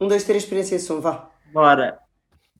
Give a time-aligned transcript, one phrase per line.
[0.00, 1.30] Um, dois, três, experiência som, vá.
[1.52, 2.00] Bora.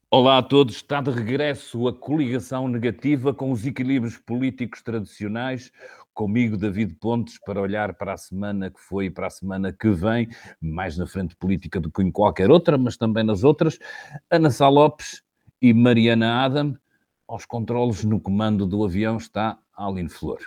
[0.08, 5.72] Olá a todos, está de regresso a coligação negativa com os equilíbrios políticos tradicionais.
[6.12, 9.90] Comigo, David Pontes, para olhar para a semana que foi e para a semana que
[9.90, 10.28] vem,
[10.60, 13.80] mais na frente política do que em qualquer outra, mas também nas outras.
[14.30, 15.20] Ana Sá Lopes
[15.60, 16.76] e Mariana Adam.
[17.26, 20.38] Aos controles no comando do avião está Aline Flor.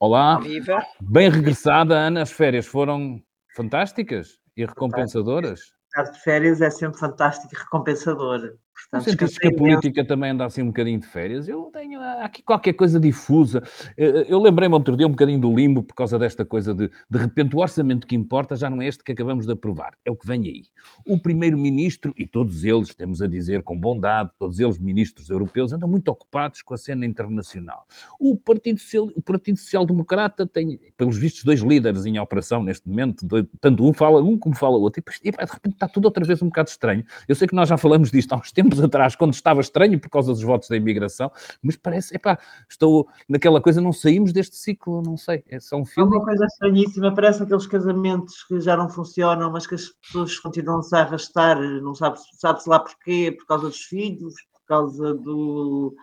[0.00, 0.82] Olá, Viva.
[1.02, 2.22] bem regressada, Ana.
[2.22, 3.22] As férias foram
[3.54, 5.73] fantásticas e recompensadoras.
[5.96, 8.58] Estar de férias é sempre fantástico e recompensador.
[8.92, 11.48] Não sentiste que a política também anda assim um bocadinho de férias?
[11.48, 13.62] Eu tenho aqui qualquer coisa difusa.
[13.96, 17.56] Eu lembrei-me outro dia um bocadinho do limbo por causa desta coisa de, de repente,
[17.56, 20.26] o orçamento que importa já não é este que acabamos de aprovar, é o que
[20.26, 20.62] vem aí.
[21.06, 25.88] O primeiro-ministro, e todos eles, temos a dizer com bondade, todos eles ministros europeus, andam
[25.88, 27.86] muito ocupados com a cena internacional.
[28.18, 32.88] O Partido, Social, o Partido Social Democrata tem, pelos vistos, dois líderes em operação neste
[32.88, 35.88] momento, dois, tanto um fala um como fala o outro, e, e de repente está
[35.88, 37.04] tudo outra vez um bocado estranho.
[37.28, 39.98] Eu sei que nós já falamos disto há uns tempos tempos atrás, quando estava estranho
[40.00, 41.30] por causa dos votos da imigração,
[41.62, 45.84] mas parece, epá, estou naquela coisa, não saímos deste ciclo, não sei, é só um
[45.84, 46.12] filme.
[46.12, 50.38] É uma coisa estranhíssima, parece aqueles casamentos que já não funcionam, mas que as pessoas
[50.38, 55.94] continuam-se a arrastar, não sabe-se sabe lá porquê, por causa dos filhos, por causa do...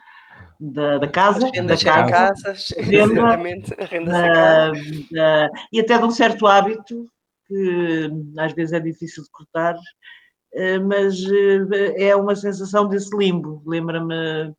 [0.60, 4.72] Da, da, casa, Renda da casa, casas, exatamente, da,
[5.12, 7.08] da, e até de um certo hábito
[7.48, 9.76] que às vezes é difícil de cortar,
[10.80, 13.62] mas eh, é uma sensação desse limbo.
[13.66, 14.54] Lembra-me,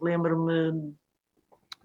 [0.00, 0.94] lembra-me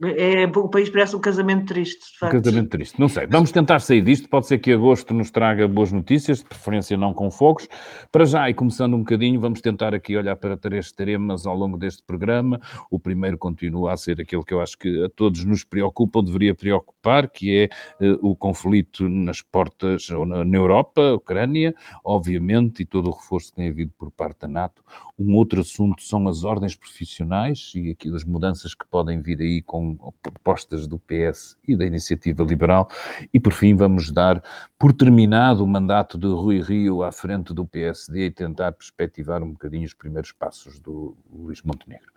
[0.03, 2.37] é, o país parece um casamento triste, de facto.
[2.37, 2.99] Um casamento triste.
[2.99, 3.25] Não sei.
[3.25, 4.29] Vamos tentar sair disto.
[4.29, 7.67] Pode ser que agosto nos traga boas notícias, de preferência não com fogos.
[8.11, 11.77] Para já, e começando um bocadinho, vamos tentar aqui olhar para três temas ao longo
[11.77, 12.61] deste programa.
[12.91, 16.23] O primeiro continua a ser aquele que eu acho que a todos nos preocupa, ou
[16.23, 22.83] deveria preocupar, que é uh, o conflito nas portas, ou na, na Europa, Ucrânia, obviamente,
[22.83, 24.83] e todo o reforço que tem havido por parte da NATO.
[25.17, 29.61] Um outro assunto são as ordens profissionais e aqui as mudanças que podem vir aí
[29.63, 29.86] com
[30.21, 32.89] propostas do PS e da Iniciativa Liberal.
[33.33, 34.43] E, por fim, vamos dar
[34.77, 39.52] por terminado o mandato de Rui Rio à frente do PSD e tentar perspectivar um
[39.52, 42.11] bocadinho os primeiros passos do Luís Montenegro.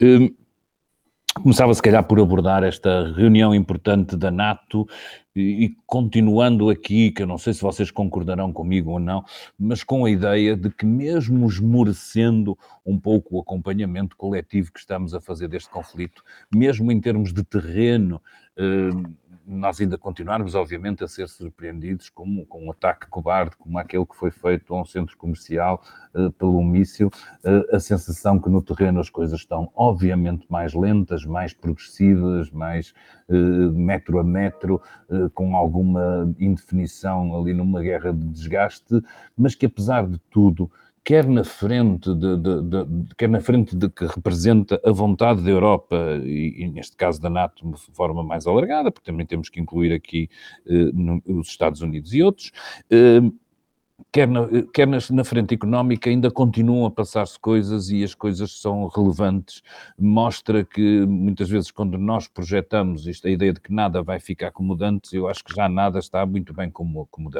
[0.00, 0.34] Hum,
[1.34, 4.86] Começava, se calhar, por abordar esta reunião importante da NATO
[5.34, 9.24] e, e, continuando aqui, que eu não sei se vocês concordarão comigo ou não,
[9.58, 15.14] mas com a ideia de que, mesmo esmorecendo um pouco o acompanhamento coletivo que estamos
[15.14, 18.20] a fazer deste conflito, mesmo em termos de terreno,
[18.56, 18.90] eh,
[19.50, 24.14] nós ainda continuarmos, obviamente, a ser surpreendidos com, com um ataque cobarde, como aquele que
[24.14, 25.82] foi feito a um centro comercial
[26.14, 27.10] uh, pelo míssil,
[27.44, 32.94] uh, a sensação que no terreno as coisas estão, obviamente, mais lentas, mais progressivas, mais
[33.28, 34.80] uh, metro a metro,
[35.34, 39.02] com alguma indefinição ali numa guerra de desgaste,
[39.36, 40.70] mas que, apesar de tudo,
[41.04, 45.50] quer na frente de, de, de, quer na frente de que representa a vontade da
[45.50, 49.60] Europa e, e, neste caso da NATO de forma mais alargada, porque também temos que
[49.60, 50.28] incluir aqui
[50.66, 52.52] eh, no, os Estados Unidos e outros,
[52.90, 53.20] eh,
[54.12, 58.86] quer na, quer na frente económica ainda continuam a passar-se coisas e as coisas são
[58.88, 59.62] relevantes.
[59.98, 64.50] Mostra que muitas vezes quando nós projetamos isto, a ideia de que nada vai ficar
[64.50, 64.76] como
[65.12, 67.30] eu acho que já nada está muito bem como, como.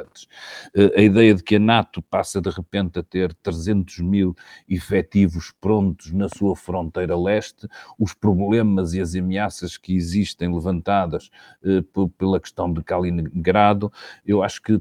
[0.75, 4.37] Eh, a ideia de que a NATO passa de repente a ter 300 mil
[4.69, 7.67] efetivos prontos na sua fronteira leste,
[7.99, 11.31] os problemas e as ameaças que existem levantadas
[11.65, 11.83] eh,
[12.17, 13.93] pela questão de Kaliningrado,
[14.25, 14.81] eu acho que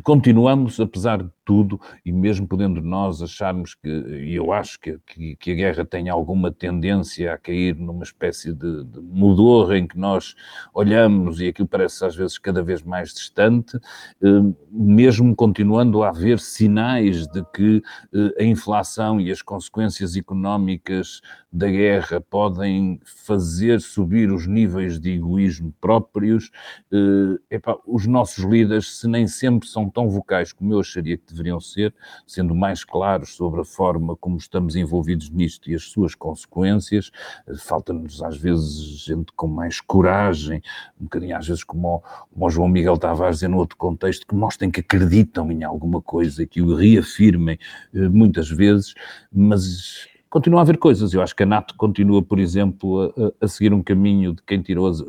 [0.00, 5.36] continuamos, apesar de tudo, e mesmo podendo nós acharmos que, e eu acho que, que,
[5.36, 9.98] que, a guerra tem alguma tendência a cair numa espécie de, de mudor em que
[9.98, 10.34] nós
[10.72, 13.76] olhamos e aquilo parece às vezes cada vez mais distante,
[14.22, 14.26] eh,
[14.70, 17.82] mesmo continuando a haver sinais de que
[18.14, 21.20] eh, a inflação e as consequências económicas
[21.52, 26.50] da guerra podem fazer subir os níveis de egoísmo próprios,
[26.92, 31.60] eh, os nossos líderes, se nem sempre são tão vocais como eu acharia que deveriam
[31.60, 31.94] ser,
[32.26, 37.10] sendo mais claros sobre a forma como estamos envolvidos nisto e as suas consequências.
[37.58, 40.62] Falta-nos, às vezes, gente com mais coragem,
[41.00, 42.02] um bocadinho, às vezes, como
[42.34, 46.46] o, João Miguel Tavares dizer, no outro contexto, que mostrem que acreditam em alguma coisa,
[46.46, 47.58] que o reafirmem
[47.94, 48.94] eh, muitas vezes,
[49.32, 51.12] mas continua a haver coisas.
[51.12, 54.62] Eu acho que a NATO continua, por exemplo, a, a seguir um caminho de quem
[54.62, 55.00] tirou as,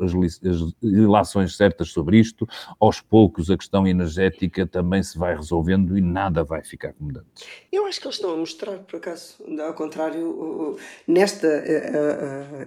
[0.82, 2.46] ilações certas sobre isto.
[2.78, 7.48] Aos poucos, a questão energética também se vai resolvendo e nada vai ficar como antes.
[7.72, 9.36] Eu acho que eles estão a mostrar, por acaso,
[9.66, 10.76] ao contrário,
[11.08, 11.48] nesta,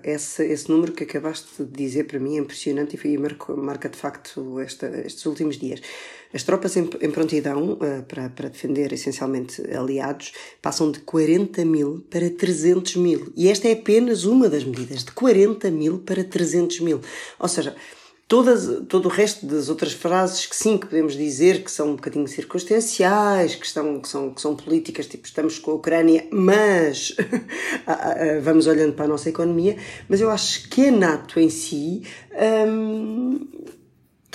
[0.03, 3.97] esse, esse número que acabaste de dizer para mim é impressionante e marca, marca de
[3.97, 5.79] facto esta, estes últimos dias.
[6.33, 12.05] As tropas em, em prontidão uh, para, para defender essencialmente aliados passam de 40 mil
[12.09, 13.31] para 300 mil.
[13.35, 17.01] E esta é apenas uma das medidas, de 40 mil para 300 mil.
[17.39, 17.75] Ou seja,
[18.27, 21.95] Todas, todo o resto das outras frases que sim, que podemos dizer que são um
[21.95, 27.15] bocadinho circunstanciais, que, estão, que, são, que são políticas, tipo estamos com a Ucrânia, mas
[28.43, 29.77] vamos olhando para a nossa economia,
[30.09, 32.03] mas eu acho que a NATO em si
[32.67, 33.47] hum,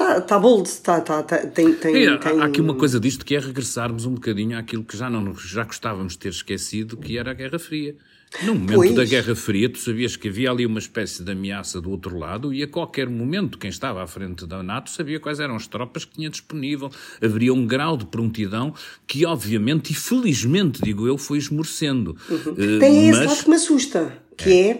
[0.02, 2.40] Está tá bold, tá, tá, tá, tem, tem, tem...
[2.40, 5.64] Há aqui uma coisa disto que é regressarmos um bocadinho àquilo que já, não, já
[5.64, 7.94] gostávamos de ter esquecido, que era a Guerra Fria.
[8.42, 8.94] No momento pois.
[8.94, 12.52] da Guerra Fria, tu sabias que havia ali uma espécie de ameaça do outro lado
[12.52, 16.04] e a qualquer momento quem estava à frente da NATO sabia quais eram as tropas
[16.04, 16.90] que tinha disponível.
[17.22, 18.74] Haveria um grau de prontidão
[19.06, 22.16] que, obviamente e felizmente, digo eu, foi esmorecendo.
[22.28, 22.52] Uhum.
[22.52, 23.18] Uh, Tem mas...
[23.18, 24.70] esse lado que me assusta que é,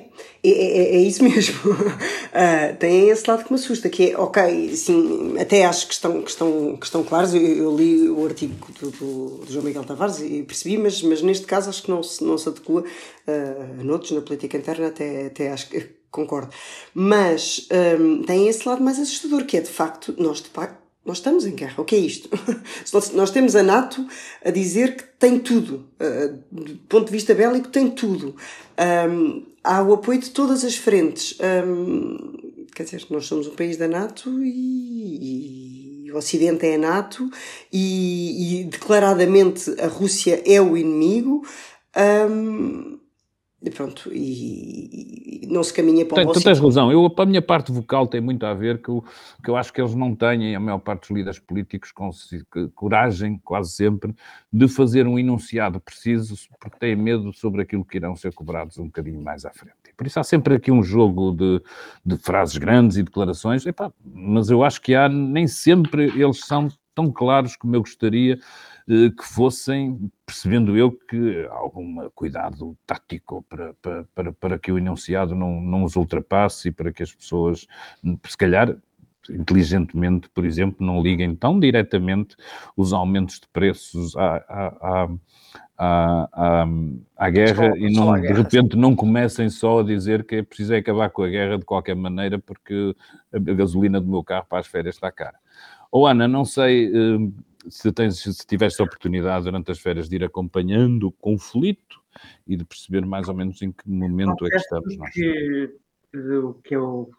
[0.44, 1.72] é, é, é isso mesmo.
[1.72, 6.22] uh, tem esse lado que me assusta, que é, ok, sim, até acho que estão,
[6.22, 9.84] que estão, que estão claros, eu, eu li o artigo do, do, do, João Miguel
[9.84, 13.80] Tavares e percebi, mas, mas neste caso acho que não se, não se adequa uh,
[13.80, 16.52] a noutros, na política interna, até, até acho que concordo.
[16.94, 17.66] Mas
[17.98, 21.44] um, tem esse lado mais assustador, que é de facto, nós de facto, nós estamos
[21.44, 21.80] em guerra.
[21.80, 22.28] O que é isto?
[23.14, 24.06] Nós temos a NATO
[24.44, 25.84] a dizer que tem tudo.
[26.00, 28.36] Uh, do ponto de vista bélico, tem tudo.
[29.10, 31.36] Um, há o apoio de todas as frentes.
[31.40, 36.78] Um, quer dizer, nós somos um país da NATO e, e o Ocidente é a
[36.78, 37.28] NATO
[37.72, 41.44] e, e, declaradamente a Rússia é o inimigo.
[42.30, 42.98] Um,
[43.70, 47.70] pronto, e, e, não se caminha para o Tu tens razão, eu, a minha parte
[47.70, 49.04] vocal tem muito a ver que eu,
[49.42, 52.10] que eu acho que eles não têm, a maior parte dos líderes políticos, com
[52.74, 54.14] coragem, quase sempre,
[54.52, 58.86] de fazer um enunciado preciso, porque têm medo sobre aquilo que irão ser cobrados um
[58.86, 59.76] bocadinho mais à frente.
[59.96, 61.62] Por isso há sempre aqui um jogo de,
[62.04, 66.68] de frases grandes e declarações, Epá, mas eu acho que há, nem sempre eles são
[66.94, 68.38] tão claros como eu gostaria
[68.88, 73.74] eh, que fossem, percebendo eu que há algum cuidado tático para,
[74.14, 77.66] para, para que o enunciado não, não os ultrapasse e para que as pessoas,
[78.26, 78.74] se calhar,
[79.28, 82.34] inteligentemente, por exemplo, não liguem tão diretamente
[82.74, 85.08] os aumentos de preços à, à,
[85.78, 86.66] à, à,
[87.18, 90.42] à guerra só, e não, guerra, de repente não comecem só a dizer que é
[90.42, 92.96] preciso acabar com a guerra de qualquer maneira porque
[93.30, 95.36] a gasolina do meu carro para as férias está cara.
[95.90, 97.18] Ou Ana, não sei eh,
[97.68, 102.02] se, tens, se tiveste a oportunidade durante as férias de ir acompanhando o conflito
[102.46, 105.10] e de perceber mais ou menos em que momento é que estamos nós.
[105.10, 105.74] Que,
[106.14, 107.10] o que eu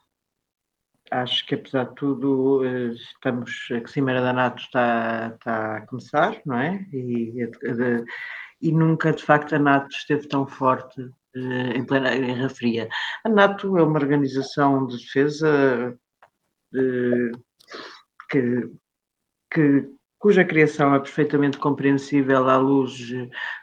[1.12, 6.42] acho que apesar de tudo eh, estamos, a Cimeira da NATO está, está a começar,
[6.45, 6.86] não é?
[6.92, 8.06] E, de,
[8.62, 11.01] e nunca de facto a NATO esteve tão forte
[11.36, 12.90] eh, em plena Guerra Fria.
[13.24, 15.98] A NATO é uma organização de defesa
[16.72, 17.31] de,
[18.30, 18.72] que,
[19.51, 19.90] que
[20.23, 23.09] cuja criação é perfeitamente compreensível à luz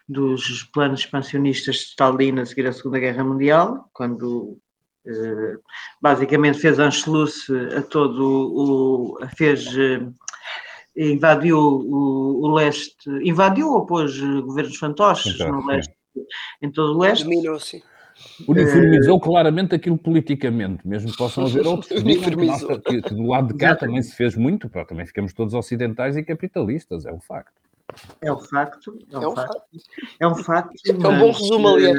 [0.07, 4.59] dos planos expansionistas de Stalin a seguir à Segunda Guerra Mundial, quando
[5.07, 5.57] eh,
[6.03, 9.27] basicamente fez Anschluss a todo o.
[9.39, 9.75] fez.
[9.75, 10.07] Eh,
[10.95, 15.95] invadiu o, o, leste, invadiu ou pôs governos fantoches no leste,
[16.61, 17.25] em todo o leste.
[17.25, 17.83] Dominou-se
[18.47, 23.49] uniformizou uh, claramente aquilo politicamente, mesmo que possam haver outros digam que, que, do lado
[23.49, 23.81] de cá Exatamente.
[23.81, 27.61] também se fez muito, pá, também ficamos todos ocidentais e capitalistas, é um facto.
[28.21, 29.53] É um facto, é um, é um facto.
[29.53, 29.67] facto.
[30.21, 30.75] É um facto.
[30.87, 31.99] É um bom resumo, aliás.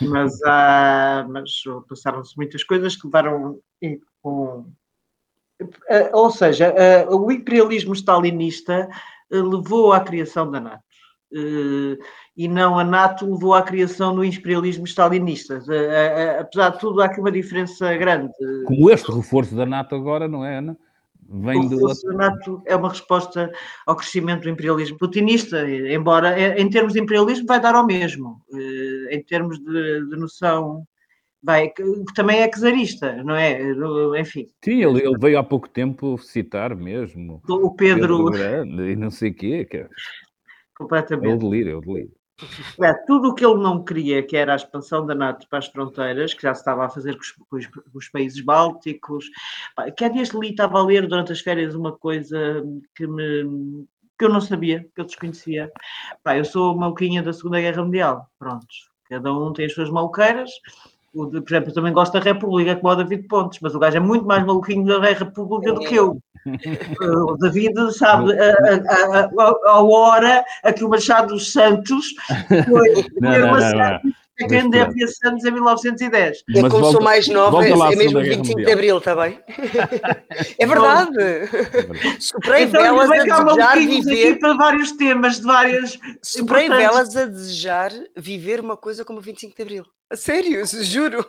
[0.00, 3.60] Mas, há, mas passaram-se muitas coisas que levaram
[4.20, 4.66] com.
[5.88, 8.88] Eh, ou seja, eh, o imperialismo stalinista
[9.30, 10.85] eh, levou à criação da NATO
[11.32, 15.62] e não a NATO levou à criação do imperialismo stalinista.
[16.40, 18.32] Apesar de tudo, há aqui uma diferença grande.
[18.66, 20.76] Como este reforço da NATO agora, não é, Ana?
[21.28, 21.88] Vem do...
[21.88, 23.50] da NATO é uma resposta
[23.84, 29.16] ao crescimento do imperialismo putinista, embora em termos de imperialismo vai dar ao mesmo, eh,
[29.16, 30.86] em termos de, de noção
[31.42, 31.82] vai, que
[32.14, 33.60] também é czarista, não é?
[34.20, 34.46] Enfim.
[34.64, 37.40] Sim, ele, ele, veio há pouco tempo citar mesmo.
[37.48, 38.24] O Pedro.
[38.24, 39.64] Pedro Grande e não sei o quê.
[39.64, 39.88] Que é...
[40.76, 41.32] Completamente.
[41.32, 42.12] É o delírio, é o delírio.
[42.82, 45.66] É, tudo o que ele não queria, que era a expansão da NATO para as
[45.68, 49.26] fronteiras, que já se estava a fazer com os, com os, com os países bálticos,
[49.96, 52.62] que há dias li, estava a ler durante as férias uma coisa
[52.94, 53.86] que, me,
[54.18, 55.72] que eu não sabia, que eu desconhecia.
[56.22, 58.66] Pá, eu sou maluquinha da Segunda Guerra Mundial, pronto.
[59.08, 60.50] Cada um tem as suas maluqueiras.
[61.16, 64.00] Por exemplo, eu também gosto da República, como o David Pontes, mas o gajo é
[64.00, 66.18] muito mais maluquinho da República do que eu.
[67.00, 72.14] O David sabe a, a, a, a hora a que o Machado dos Santos
[72.46, 74.00] foi, não, não, não,
[74.38, 76.44] é que andei a Santos em 1910.
[76.48, 79.40] É como volta, sou mais nova, é, é mesmo 25 de Abril, está bem?
[80.58, 81.16] é verdade.
[82.20, 84.38] Superei então, velas a desejar viver...
[84.38, 85.98] para vários temas, de várias...
[86.22, 89.86] Superei velas a desejar viver uma coisa como 25 de Abril.
[90.10, 91.26] A sério, juro.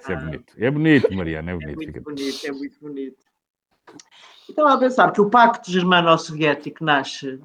[0.00, 0.52] Isso é bonito.
[0.58, 1.70] É bonito, Mariana, é bonito.
[1.70, 3.24] É muito bonito, é muito bonito.
[4.48, 7.40] Estava a pensar que o Pacto Germano-Soviético nasce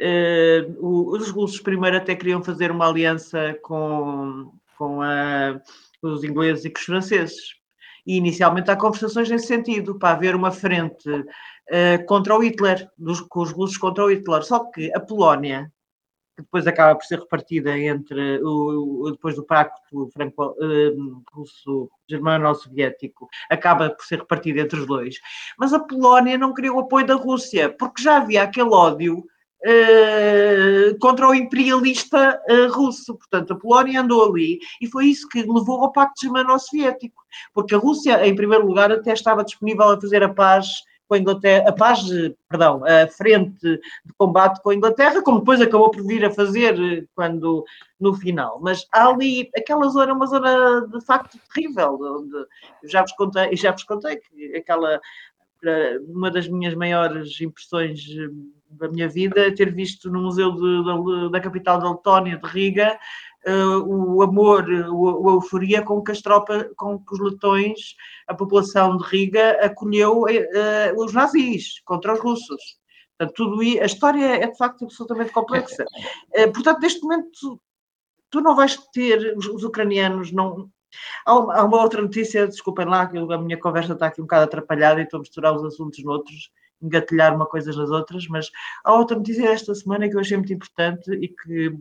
[0.00, 5.58] Uh, os russos primeiro até queriam fazer uma aliança com, com a,
[6.02, 7.54] os ingleses e com os franceses.
[8.06, 13.20] E inicialmente há conversações nesse sentido, para haver uma frente uh, contra o Hitler, dos,
[13.22, 14.42] com os russos contra o Hitler.
[14.44, 15.72] Só que a Polónia,
[16.36, 23.28] que depois acaba por ser repartida entre o depois do pacto franco, uh, russo germano-soviético,
[23.50, 25.16] acaba por ser repartida entre os dois.
[25.58, 29.24] Mas a Polónia não queria o apoio da Rússia, porque já havia aquele ódio
[29.64, 33.16] Uh, contra o imperialista uh, russo.
[33.16, 37.22] Portanto, a Polónia andou ali e foi isso que levou ao Pacto Germano-Soviético,
[37.54, 40.68] porque a Rússia, em primeiro lugar, até estava disponível a fazer a paz
[41.08, 42.00] com a Inglaterra, a paz,
[42.48, 46.78] perdão, a frente de combate com a Inglaterra, como depois acabou por vir a fazer
[46.80, 47.64] eh, quando
[48.00, 48.58] no final.
[48.60, 52.36] Mas ali, aquela zona é uma zona de facto terrível, onde
[52.82, 55.00] eu já vos contei, já vos contei que aquela
[56.08, 58.00] uma das minhas maiores impressões
[58.78, 62.98] da minha vida ter visto no Museu de, da, da, capital da Letónia, de Riga,
[63.46, 68.34] uh, o amor, o, a euforia com que as tropas, com que os letões, a
[68.34, 72.78] população de Riga acolheu uh, os nazis contra os russos.
[73.18, 75.84] Portanto, tudo a história é de facto absolutamente complexa.
[76.36, 77.60] Uh, portanto, neste momento, tu,
[78.30, 80.70] tu não vais ter, os, os ucranianos não,
[81.24, 85.00] Há uma outra notícia, desculpem lá, que a minha conversa está aqui um bocado atrapalhada
[85.00, 86.50] e estou a misturar os assuntos noutros
[86.86, 88.50] engatilhar uma coisa nas outras, mas
[88.84, 91.72] há outra notícia desta semana que eu achei muito importante e que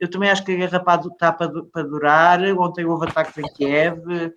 [0.00, 2.40] eu também acho que a guerra está para durar.
[2.58, 4.32] Ontem houve ataques em Kiev,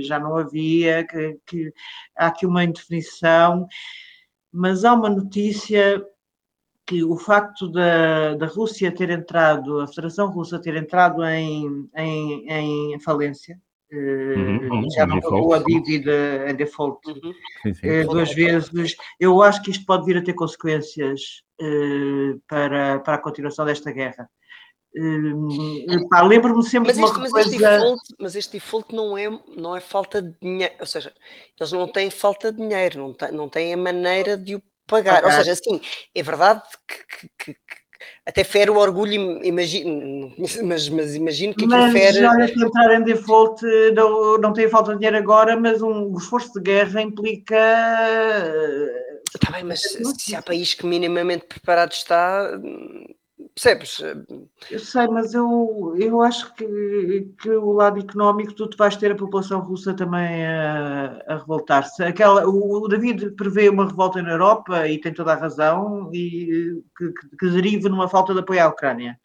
[0.00, 1.72] já não havia, que, que
[2.16, 3.66] há aqui uma indefinição,
[4.52, 6.04] mas há uma notícia
[6.86, 12.92] que o facto da, da Rússia ter entrado, a Federação Russa ter entrado em, em,
[12.94, 13.58] em falência,
[13.96, 17.32] Uhum, já não pagou a dívida em default uhum.
[17.62, 18.00] sim, sim.
[18.00, 18.96] Uh, duas vezes.
[19.20, 21.20] Eu acho que isto pode vir a ter consequências
[21.60, 24.28] uh, para, para a continuação desta guerra.
[24.96, 27.48] Uh, Lembro-me sempre mas este, de uma mas coisa.
[27.48, 31.12] Este default, mas este default não é, não é falta de dinheiro, ou seja,
[31.58, 35.22] eles não têm falta de dinheiro, não, têm, não têm a maneira de o pagar.
[35.22, 35.24] pagar.
[35.24, 35.80] Ou seja, assim,
[36.14, 37.83] é verdade que, que, que
[38.26, 40.32] até fere o orgulho, imagino,
[40.64, 42.24] mas, mas imagino que mas, fere...
[42.24, 43.62] olha, que entrar em default
[43.94, 47.56] não, não tem falta de dinheiro agora, mas um esforço de guerra implica...
[49.34, 52.50] Está bem, mas se há país que minimamente preparado está,
[53.54, 54.00] Percebes?
[54.68, 59.16] Eu sei, mas eu, eu acho que, que o lado económico tu vais ter a
[59.16, 62.02] população russa também a, a revoltar-se.
[62.02, 66.82] Aquela, o, o, David prevê uma revolta na Europa e tem toda a razão, e
[66.98, 69.16] que, que, que deriva numa falta de apoio à Ucrânia.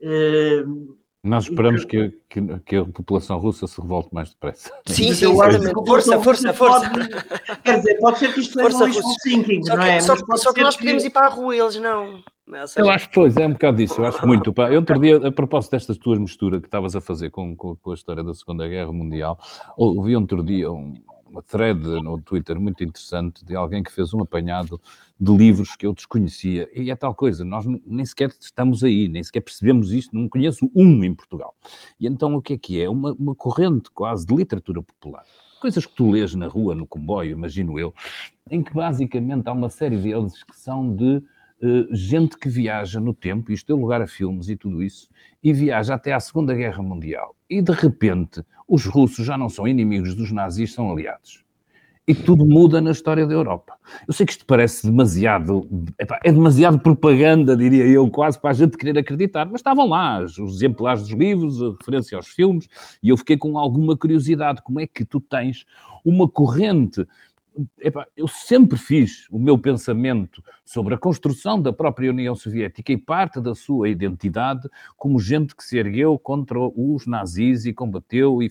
[0.00, 4.72] Uh, nós esperamos que, que, que, a população russa se revolte mais depressa.
[4.86, 5.74] Sim, sim, exatamente.
[5.74, 6.90] Força, força, força.
[6.90, 7.08] Pode,
[7.64, 10.00] quer dizer, pode ser que isto seja um wishful thinking, não é?
[10.00, 12.22] Só, só que nós podemos ir para a rua, eles não.
[12.76, 14.52] Eu acho que pois, é um bocado disso, eu acho muito.
[14.52, 14.70] Pá.
[14.70, 17.90] Eu outro dia, a propósito destas tuas misturas que estavas a fazer com, com, com,
[17.90, 19.38] a história da Segunda Guerra Mundial,
[19.76, 20.94] ouvi outro dia um,
[21.30, 24.80] uma thread no Twitter muito interessante de alguém que fez um apanhado
[25.20, 26.68] de livros que eu desconhecia.
[26.74, 30.70] E é tal coisa, nós nem sequer estamos aí, nem sequer percebemos isto, não conheço
[30.74, 31.54] um em Portugal.
[32.00, 32.88] E então o que é que é?
[32.88, 35.24] Uma, uma corrente quase de literatura popular.
[35.60, 37.92] Coisas que tu lês na rua, no comboio, imagino eu,
[38.50, 41.20] em que basicamente há uma série deles que são de
[41.60, 45.08] Uh, gente que viaja no tempo, isto deu lugar a filmes e tudo isso,
[45.42, 47.34] e viaja até à Segunda Guerra Mundial.
[47.50, 51.44] E de repente, os russos já não são inimigos dos nazis, são aliados
[52.08, 53.74] e tudo muda na história da Europa.
[54.06, 55.68] Eu sei que isto parece demasiado,
[56.24, 60.38] é demasiado propaganda, diria eu, quase para a gente querer acreditar, mas estavam lá os
[60.38, 62.66] exemplares dos livros, a referência aos filmes,
[63.02, 65.66] e eu fiquei com alguma curiosidade, como é que tu tens
[66.02, 67.06] uma corrente
[67.80, 72.96] Epá, eu sempre fiz o meu pensamento sobre a construção da própria União Soviética e
[72.98, 78.50] parte da sua identidade como gente que se ergueu contra os nazis e combateu e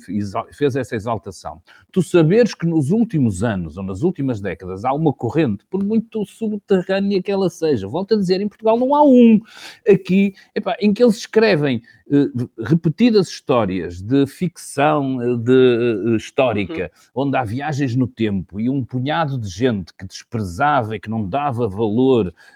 [0.52, 1.62] fez essa exaltação.
[1.92, 6.26] Tu saberes que nos últimos anos ou nas últimas décadas há uma corrente, por muito
[6.26, 9.40] subterrânea que ela seja, volto a dizer, em Portugal não há um
[9.88, 12.30] aqui, epá, em que eles escrevem eh,
[12.64, 17.28] repetidas histórias de ficção eh, de, uh, histórica, uhum.
[17.28, 21.28] onde há viagens no tempo e um punhado de gente que desprezava e que não
[21.28, 22.07] dava valor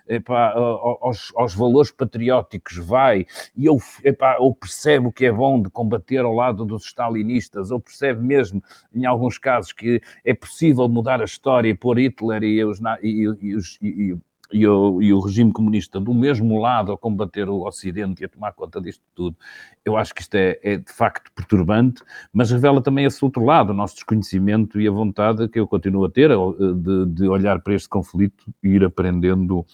[0.08, 5.62] epá, aos, aos, valores patrióticos vai e ou, epá, ou percebe o que é bom
[5.62, 10.88] de combater ao lado dos stalinistas, ou percebe mesmo, em alguns casos, que é possível
[10.88, 14.18] mudar a história e pôr Hitler e os, e, e, e,
[14.52, 18.30] e o, e o regime comunista do mesmo lado a combater o Ocidente e a
[18.30, 19.36] tomar conta disto tudo,
[19.84, 23.72] eu acho que isto é, é, de facto perturbante, mas revela também esse outro lado,
[23.72, 27.74] o nosso desconhecimento e a vontade que eu continuo a ter de, de olhar para
[27.74, 29.66] este conflito e ir aprendendo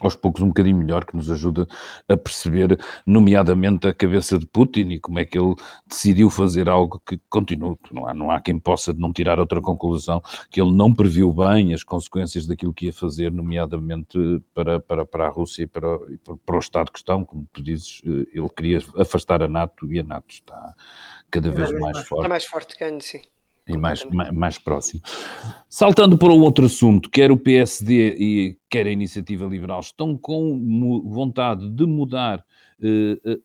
[0.00, 1.66] aos poucos um bocadinho melhor, que nos ajuda
[2.08, 5.54] a perceber, nomeadamente, a cabeça de Putin e como é que ele
[5.86, 10.22] decidiu fazer algo que continua, não há, não há quem possa não tirar outra conclusão,
[10.50, 14.18] que ele não previu bem as consequências daquilo que ia fazer, nomeadamente
[14.52, 15.98] para, para, para a Rússia e para,
[16.44, 20.00] para o Estado que estão, como tu dizes, eh, ele queria afastar a NATO e
[20.00, 20.74] a NATO está
[21.30, 22.20] cada vez mais forte.
[22.20, 23.22] Está mais forte que antes, sim
[23.68, 25.02] e mais, mais, mais, próximo.
[25.68, 31.02] Saltando para um outro assunto, quer o PSD e quer a Iniciativa Liberal estão com
[31.04, 32.44] vontade de mudar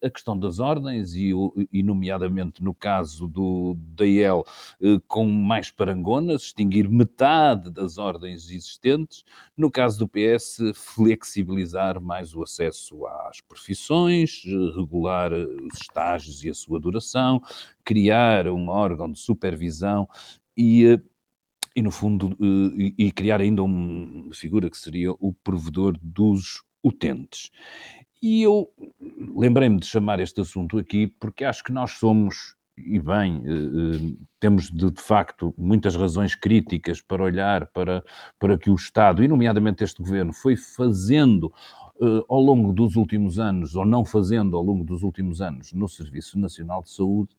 [0.02, 1.32] a questão das ordens e,
[1.72, 4.46] e, nomeadamente no caso do DAEL,
[4.82, 9.24] uh, com mais parangonas, extinguir metade das ordens existentes.
[9.56, 14.44] No caso do PS, flexibilizar mais o acesso às profissões,
[14.76, 17.42] regular os estágios e a sua duração,
[17.84, 20.08] criar um órgão de supervisão
[20.56, 21.02] e, eh,
[21.76, 27.52] e no fundo, eh, e, criar ainda uma figura que seria o provedor dos utentes.
[28.22, 28.70] E eu
[29.36, 34.70] lembrei-me de chamar este assunto aqui porque acho que nós somos, e bem, eh, temos
[34.70, 38.04] de, de, facto muitas razões críticas para olhar para,
[38.38, 41.52] para que o Estado, e nomeadamente este governo, foi fazendo
[42.02, 45.88] uh, ao longo dos últimos anos, ou não fazendo ao longo dos últimos anos, no
[45.88, 47.30] Serviço Nacional de Saúde,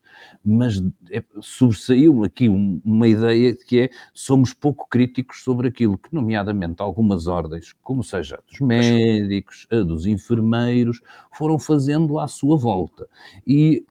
[0.43, 6.13] mas é, sobressaiu aqui um, uma ideia que é somos pouco críticos sobre aquilo que,
[6.13, 11.01] nomeadamente, algumas ordens, como seja a dos médicos, a dos enfermeiros,
[11.33, 13.07] foram fazendo à sua volta.
[13.45, 13.85] E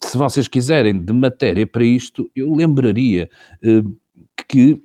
[0.00, 3.28] se vocês quiserem de matéria para isto, eu lembraria
[3.64, 3.96] uh,
[4.48, 4.80] que,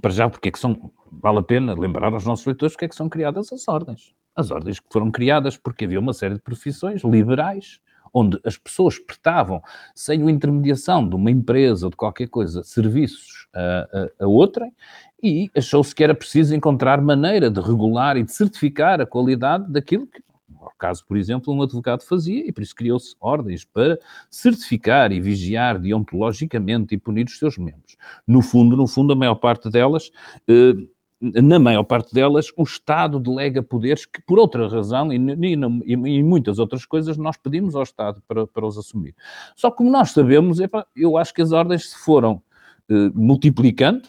[0.00, 2.88] para já, porque é que são vale a pena lembrar aos nossos leitores porque é
[2.88, 4.14] que são criadas as ordens.
[4.34, 7.80] As ordens que foram criadas porque havia uma série de profissões liberais
[8.14, 9.60] onde as pessoas prestavam,
[9.92, 13.88] sem a intermediação de uma empresa ou de qualquer coisa, serviços a,
[14.20, 14.72] a, a outrem,
[15.20, 20.06] e achou-se que era preciso encontrar maneira de regular e de certificar a qualidade daquilo
[20.06, 23.98] que, no caso, por exemplo, um advogado fazia, e por isso criou-se ordens para
[24.30, 27.96] certificar e vigiar deontologicamente e punir os seus membros.
[28.26, 30.12] No fundo, no fundo, a maior parte delas
[30.46, 30.74] eh,
[31.20, 36.84] na maior parte delas, o Estado delega poderes que, por outra razão, e, muitas outras
[36.84, 39.14] coisas, nós pedimos ao Estado para, para os assumir.
[39.56, 42.42] Só que, como nós sabemos, epa, eu acho que as ordens se foram
[42.88, 44.08] eh, multiplicando,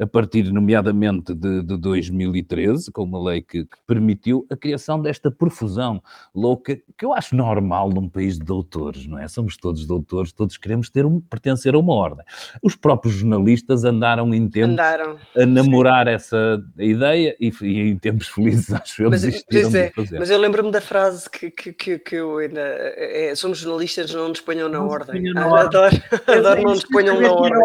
[0.00, 5.30] a partir, nomeadamente, de, de 2013, com uma lei que, que, permitiu a criação desta
[5.30, 6.02] profusão
[6.34, 9.26] louca, que eu acho normal num país de doutores, não é?
[9.26, 12.24] Somos todos doutores, todos queremos ter um, pertencer a uma ordem.
[12.62, 15.18] Os próprios jornalistas andaram em tempos andaram.
[15.36, 16.12] a namorar Sim.
[16.12, 20.18] essa ideia e, e, em tempos felizes, acho eu, mas, desistiram é, de fazer.
[20.18, 22.60] Mas eu lembro-me da frase que, que, que, que eu ainda...
[22.60, 25.32] É, somos jornalistas, não nos ponham na não ordem.
[25.36, 27.58] Ah, adoro, adoro não nos ponham na ordem.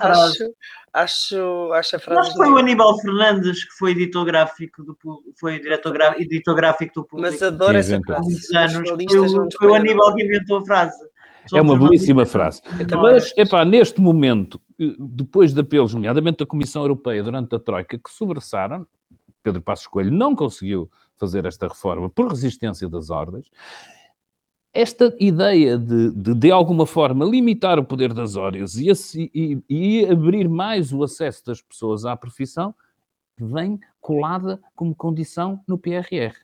[0.00, 0.50] Acho,
[0.94, 2.20] Acho, acho a frase.
[2.20, 4.96] Acho que foi o Aníbal Fernandes que foi editor gráfico do
[5.40, 7.32] foi diretor gráfico, editor gráfico do público.
[7.32, 8.56] Mas adoro essa frase.
[8.56, 8.90] Anos.
[8.90, 10.96] Foi, o, foi o Aníbal que inventou a frase.
[11.52, 12.62] é uma belíssima frase.
[13.02, 17.98] Mas, epá, neste momento, eh, depois de apelos, nomeadamente da Comissão Europeia durante a Troika,
[17.98, 18.86] que sobressaram,
[19.42, 23.48] Pedro Passos Coelho não conseguiu fazer esta reforma por resistência das ordens,
[24.74, 28.90] esta ideia de, de, de alguma forma, limitar o poder das ordens e,
[29.32, 32.74] e, e, abrir mais o acesso das pessoas à profissão,
[33.38, 36.43] vem colada como condição no PRR.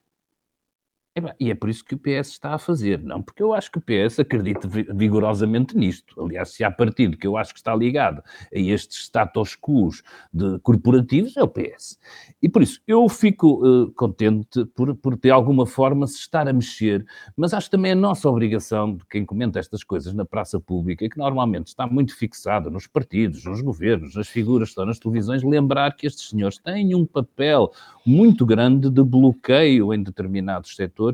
[1.39, 3.79] E é por isso que o PS está a fazer, não porque eu acho que
[3.79, 6.21] o PS acredita vigorosamente nisto.
[6.23, 8.23] Aliás, se há partido que eu acho que está ligado
[8.55, 9.91] a estes status quo
[10.33, 11.99] de corporativos, é o PS.
[12.43, 16.53] E por isso eu fico uh, contente por, por de alguma forma se estar a
[16.53, 17.05] mexer,
[17.37, 21.19] mas acho também a nossa obrigação de quem comenta estas coisas na praça pública, que
[21.19, 25.97] normalmente está muito fixada nos partidos, nos governos, nas figuras que estão nas televisões, lembrar
[25.97, 27.73] que estes senhores têm um papel
[28.05, 31.10] muito grande de bloqueio em determinados setores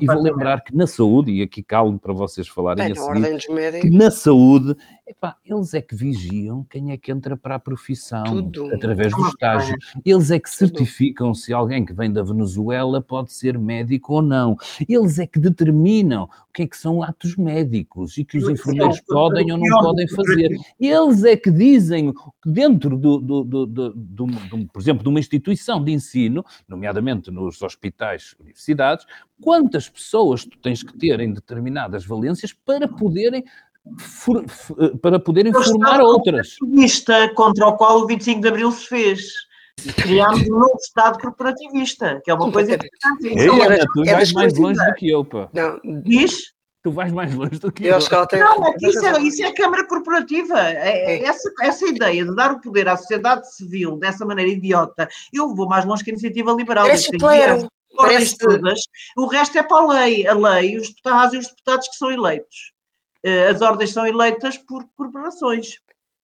[0.00, 4.10] e vou lembrar que na saúde, e aqui calmo para vocês falarem assim, que na
[4.10, 4.76] saúde,
[5.10, 8.72] epá, eles é que vigiam quem é que entra para a profissão, Tudo.
[8.72, 9.76] através do estágio.
[10.04, 14.56] Eles é que certificam se alguém que vem da Venezuela pode ser médico ou não.
[14.88, 19.00] Eles é que determinam o que é que são atos médicos e que os enfermeiros
[19.00, 20.56] podem ou não podem fazer.
[20.78, 25.08] Eles é que dizem que dentro, do, do, do, do, do, do por exemplo, de
[25.08, 29.06] uma instituição de ensino, nomeadamente nos hospitais, universidades,
[29.40, 33.44] quantas pessoas tu tens que ter em determinadas valências para poderem
[33.98, 34.44] for,
[35.00, 36.56] para poderem formar outras.
[36.58, 39.20] Corporativista contra o qual o 25 de Abril se fez.
[39.96, 43.26] Criámos um novo Estado corporativista, que é uma coisa importante.
[43.26, 45.48] Ei, é, tu é vais mais longe do que eu, pá.
[45.54, 45.80] Não.
[46.02, 46.52] Diz?
[46.82, 47.98] Tu vais mais longe do que eu.
[47.98, 48.26] eu.
[48.26, 48.40] Tem...
[48.40, 50.58] Não, é isso, é, isso é a Câmara Corporativa.
[50.60, 55.08] É, é, essa, essa ideia de dar o poder à sociedade civil dessa maneira idiota,
[55.32, 56.84] eu vou mais longe que a iniciativa liberal.
[56.84, 58.80] Parece claro ordens todas,
[59.16, 60.26] o resto é para a lei.
[60.26, 62.72] A lei, os deputados e os deputados que são eleitos.
[63.22, 65.78] Eh, as ordens são eleitas por corporações.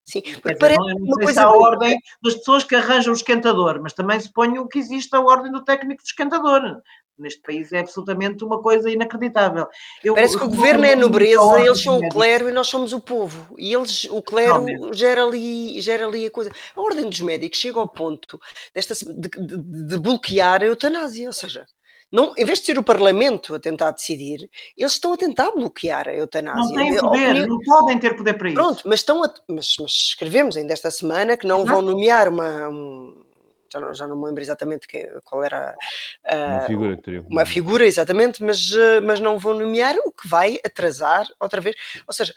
[0.09, 3.81] Sim, porque parece não, não uma coisa a ordem das pessoas que arranjam o esquentador,
[3.83, 6.81] mas também suponho que existe a ordem do técnico do esquentador.
[7.19, 9.67] Neste país é absolutamente uma coisa inacreditável.
[10.05, 13.01] Eu, Parece que o governo é nobreza, eles são o clero e nós somos o
[13.01, 13.55] povo.
[13.59, 16.53] E eles, o clero gera ali, gera ali a coisa.
[16.77, 18.39] A ordem dos médicos chega ao ponto
[18.75, 21.67] desta, de, de, de bloquear a eutanásia, ou seja,
[22.11, 26.09] não, em vez de ser o Parlamento a tentar decidir, eles estão a tentar bloquear
[26.09, 26.63] a eutanásia.
[26.63, 28.57] Não têm poder, não podem ter poder para isso.
[28.57, 32.69] Pronto, mas, estão a, mas, mas escrevemos ainda esta semana que não vão nomear uma,
[32.69, 33.27] um,
[33.73, 35.77] já não, já não me lembro exatamente que, qual era
[36.33, 40.13] uh, uma figura que teria uma figura exatamente, mas, uh, mas não vão nomear o
[40.13, 41.77] que vai atrasar outra vez.
[42.07, 42.35] Ou seja,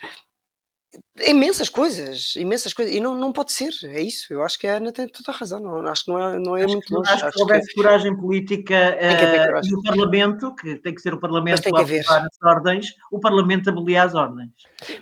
[1.28, 4.34] imensas coisas, imensas coisas, e não, não pode ser, é isso.
[4.34, 6.58] Eu acho que a Ana tem toda a razão, não, acho que não é, não
[6.58, 7.12] é acho muito longe.
[7.12, 7.76] Acho, acho que houvesse que...
[7.76, 12.96] coragem política uh, no Parlamento, que tem que ser o Parlamento a aprovar as ordens,
[13.12, 14.52] o Parlamento abolia as ordens.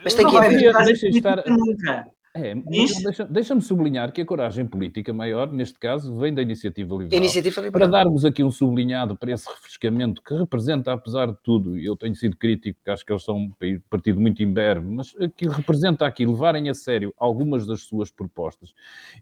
[0.03, 0.73] Mas tem que haver.
[0.85, 1.43] Deixa estar.
[1.47, 2.07] Nunca.
[2.37, 7.17] É, deixa-me deixa sublinhar que a coragem política maior, neste caso, vem da iniciativa liberal.
[7.17, 7.89] iniciativa liberal.
[7.89, 11.95] Para darmos aqui um sublinhado para esse refrescamento que representa, apesar de tudo, e eu
[11.95, 13.51] tenho sido crítico, acho que eles são um
[13.89, 18.73] partido muito imberbe, mas que representa aqui levarem a sério algumas das suas propostas.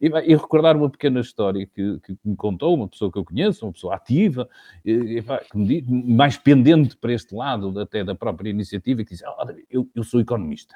[0.02, 3.66] E, e recordar uma pequena história que, que, me contou uma pessoa que eu conheço,
[3.66, 4.50] uma pessoa ativa,
[4.84, 9.24] e, que me diz, mais pendente para este lado até da própria iniciativa, que diz:
[9.24, 10.76] oh, eu, eu sou economista.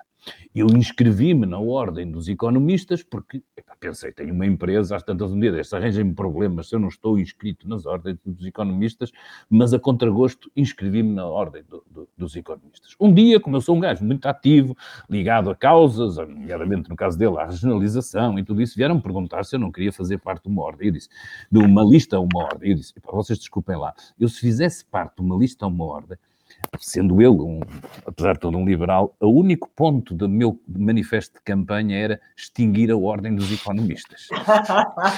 [0.54, 3.44] Eu inscrevi-me na ordem dos economistas porque
[3.80, 7.86] pensei, tenho uma empresa, às tantas medidas, arranjem-me problemas se eu não estou inscrito nas
[7.86, 9.12] ordens dos economistas,
[9.50, 12.96] mas a contragosto inscrevi-me na ordem do, do, dos economistas.
[13.00, 14.76] Um dia, como eu sou um gajo muito ativo,
[15.10, 19.56] ligado a causas, nomeadamente no caso dele, à regionalização e tudo isso, vieram-me perguntar se
[19.56, 20.88] eu não queria fazer parte de uma ordem.
[20.88, 21.10] Eu disse,
[21.52, 22.72] de uma lista a uma ordem.
[22.72, 26.18] Eu disse, vocês desculpem lá, eu se fizesse parte de uma lista a uma ordem,
[26.80, 27.60] sendo ele, um,
[28.06, 32.92] apesar de todo um liberal, o único ponto do meu manifesto de campanha era extinguir
[32.92, 34.28] a ordem dos economistas.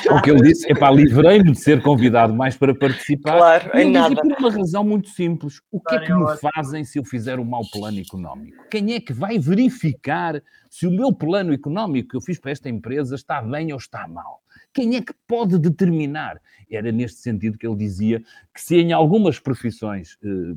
[0.09, 3.37] o que ele disse, é pá, livrei-me de ser convidado mais para participar.
[3.37, 4.15] Claro, em nada.
[4.15, 5.61] por uma razão muito simples.
[5.71, 8.63] O que é que me fazem se eu fizer um mau plano económico?
[8.69, 12.69] Quem é que vai verificar se o meu plano económico que eu fiz para esta
[12.69, 14.41] empresa está bem ou está mal?
[14.73, 16.39] Quem é que pode determinar?
[16.69, 18.19] Era neste sentido que ele dizia
[18.53, 20.55] que se em algumas profissões eh,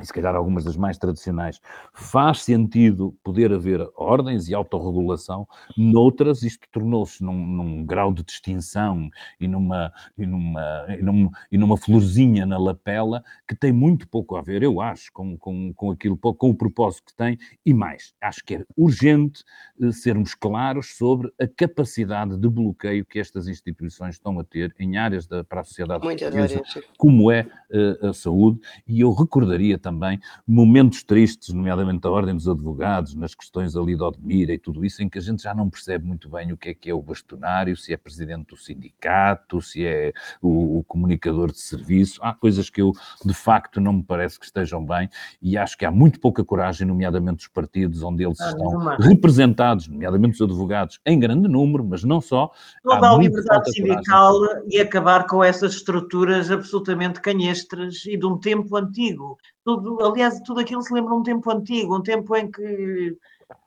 [0.00, 1.60] e se calhar algumas das mais tradicionais,
[1.92, 6.42] faz sentido poder haver ordens e autorregulação, noutras.
[6.42, 9.08] Isto tornou-se num, num, grau de distinção
[9.40, 14.36] e numa, e, numa, e, numa, e numa florzinha na lapela que tem muito pouco
[14.36, 18.14] a ver, eu acho, com, com, com aquilo, com o propósito que tem, e mais,
[18.20, 19.44] acho que é urgente
[19.80, 24.96] eh, sermos claros sobre a capacidade de bloqueio que estas instituições estão a ter em
[24.96, 26.62] áreas da, para a sociedade portuguesa,
[26.98, 32.48] como é uh, a saúde, e eu recordaria também momentos tristes, nomeadamente da Ordem dos
[32.48, 35.70] Advogados, nas questões ali de Odmira e tudo isso, em que a gente já não
[35.70, 39.62] percebe muito bem o que é que é o bastonário, se é presidente do sindicato,
[39.62, 42.18] se é o, o comunicador de serviço.
[42.20, 42.92] Há coisas que eu,
[43.24, 45.08] de facto, não me parece que estejam bem
[45.40, 49.86] e acho que há muito pouca coragem, nomeadamente dos partidos onde eles ah, estão representados,
[49.86, 52.50] nomeadamente os advogados, em grande número, mas não só.
[52.82, 54.34] Toda a liberdade sindical
[54.68, 59.38] e acabar com essas estruturas absolutamente canhestras e de um tempo antigo.
[59.66, 63.18] Tudo, aliás, tudo aquilo se lembra um tempo antigo, um tempo em que,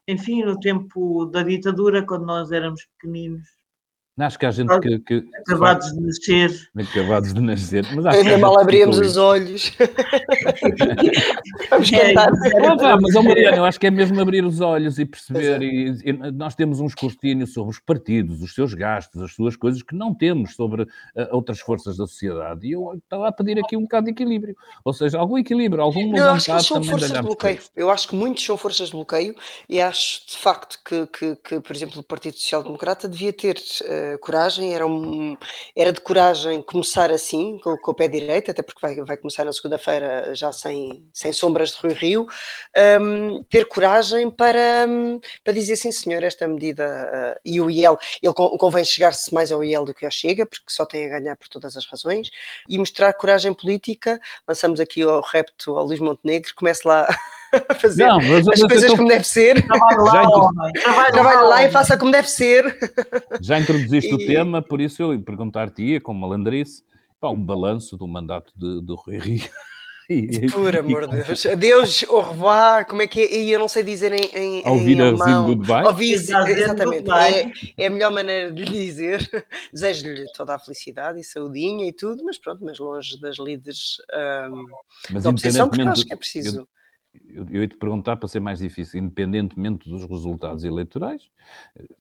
[0.08, 3.59] enfim, no tempo da ditadura, quando nós éramos pequeninos,
[4.20, 5.00] Acho que há gente que.
[5.00, 6.70] que acabados de nascer.
[6.78, 7.86] Acabados de nascer.
[7.96, 9.72] Mas Ainda mal abríamos os olhos.
[11.70, 12.30] Vamos cantar.
[12.30, 15.62] É, mas, oh, Mariana, eu acho que é mesmo abrir os olhos e perceber.
[15.62, 19.82] E, e, nós temos um escrutínio sobre os partidos, os seus gastos, as suas coisas,
[19.82, 20.88] que não temos sobre uh,
[21.32, 22.68] outras forças da sociedade.
[22.68, 24.56] E eu estava a pedir aqui um bocado de equilíbrio.
[24.84, 27.60] Ou seja, algum equilíbrio, alguma não, acho que são forças de bloqueio.
[27.74, 29.34] Eu acho que muitos são forças de bloqueio
[29.70, 33.58] e acho, de facto, que, que, que por exemplo, o Partido Social Democrata devia ter.
[33.82, 35.38] Uh, coragem, era, um,
[35.76, 39.46] era de coragem começar assim, com, com o pé direito, até porque vai, vai começar
[39.46, 42.28] na segunda-feira já sem, sem sombras de Rui Rio,
[43.02, 47.98] um, ter coragem para, um, para dizer sim senhor, esta medida uh, e o IEL,
[48.22, 51.36] ele convém chegar-se mais ao IEL do que ao Chega, porque só tem a ganhar
[51.38, 52.30] por todas as razões,
[52.68, 57.08] e mostrar coragem política, lançamos aqui o repto ao Luís Montenegro, comece lá
[57.80, 58.98] fazer não, as coisas tô...
[58.98, 59.66] como deve ser.
[59.66, 62.78] Trabalhe lá, já Trabalhe lá e faça como deve ser.
[63.42, 64.14] Já introduziste e...
[64.14, 66.84] o tema, por isso eu perguntar-te-ia, como malandrice,
[67.20, 69.50] pá, um balanço do mandato de, do Rui Rio.
[70.52, 71.46] Por amor de Deus.
[71.46, 73.32] Adeus, au revoir, como é que é?
[73.32, 75.46] E eu não sei dizer em, em, Ouvir em alemão.
[75.46, 75.86] goodbye.
[75.86, 77.12] Ouvir, exatamente.
[77.12, 79.30] É, é, a melhor maneira de lhe dizer.
[79.72, 83.98] Desejo-lhe toda a felicidade e saudinha e tudo, mas pronto, mas longe das líderes
[84.52, 84.66] um,
[85.12, 86.68] mas da oposição, porque acho que é preciso.
[87.14, 91.30] Eu eu, ia te perguntar para ser mais difícil, independentemente dos resultados eleitorais,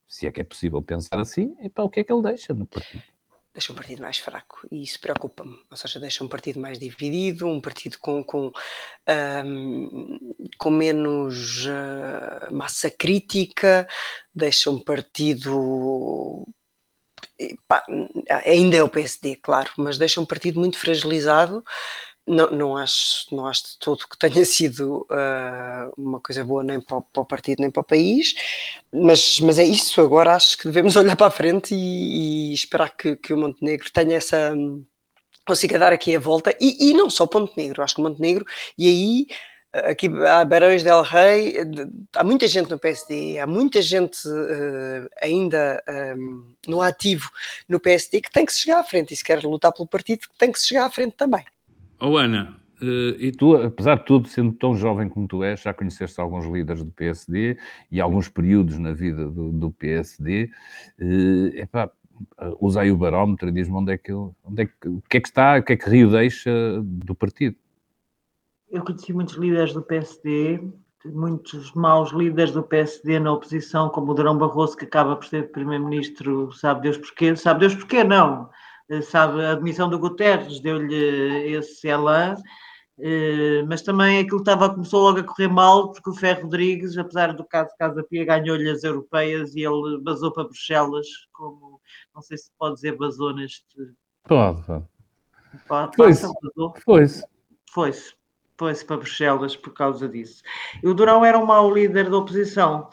[0.07, 2.53] se é que é possível pensar assim, e para o que é que ele deixa
[2.53, 3.03] no partido?
[3.53, 5.59] Deixa um partido mais fraco e isso preocupa-me.
[5.71, 8.53] Ou seja, deixa um partido mais dividido, um partido com, com,
[9.45, 13.89] um, com menos uh, massa crítica,
[14.35, 16.47] deixa um partido
[18.45, 21.65] ainda é o PSD, claro, mas deixa um partido muito fragilizado
[22.29, 26.81] não, não, acho, não acho de todo que tenha sido uh, uma coisa boa nem
[26.81, 28.35] para o, para o, partido nem para o país,
[28.93, 30.01] mas, mas é isso.
[30.01, 33.91] Agora acho que devemos olhar para a frente e, e esperar que, que, o Montenegro
[33.91, 34.55] tenha essa.
[35.47, 36.55] consiga dar aqui a volta.
[36.61, 38.45] E, e não só o Montenegro, acho que Montenegro,
[38.77, 39.27] e aí
[39.73, 41.57] aqui há Barões del Rei,
[42.15, 45.83] há muita gente no PSD, há muita gente uh, ainda
[46.17, 47.31] um, no ativo
[47.69, 50.27] no PSD que tem que se chegar à frente e se quer lutar pelo partido
[50.39, 51.45] tem que se chegar à frente também.
[52.01, 55.75] Oh Ana, uh, e tu, apesar de tudo, sendo tão jovem como tu és, já
[55.75, 57.59] conheceste alguns líderes do PSD
[57.91, 60.51] e alguns períodos na vida do, do PSD.
[61.01, 61.91] Uh, epá,
[62.61, 65.21] usa aí o barómetro e diz-me onde é que, onde é que, o que é
[65.21, 66.51] que está, o que é que Rio deixa
[66.83, 67.57] do partido.
[68.71, 70.63] Eu conheci muitos líderes do PSD,
[71.07, 75.51] muitos maus líderes do PSD na oposição, como o Durão Barroso, que acaba por ser
[75.51, 78.68] primeiro-ministro, sabe Deus porquê, sabe Deus porquê não, eh,
[79.03, 82.37] sabe, a admissão do Guterres deu-lhe esse elan,
[83.01, 87.33] eh, mas também aquilo estava, começou logo a correr mal, porque o Ferro Rodrigues, apesar
[87.33, 91.81] do caso Casa Pia, ganhou-lhe as europeias e ele basou para Bruxelas, como,
[92.15, 93.65] não sei se pode dizer basou neste...
[94.27, 94.85] Pode, pode.
[95.69, 96.27] pode foi-se,
[96.85, 97.25] foi-se.
[97.71, 98.15] Foi-se,
[98.59, 100.43] foi-se para Bruxelas por causa disso.
[100.83, 102.89] E o Durão era um mau líder da oposição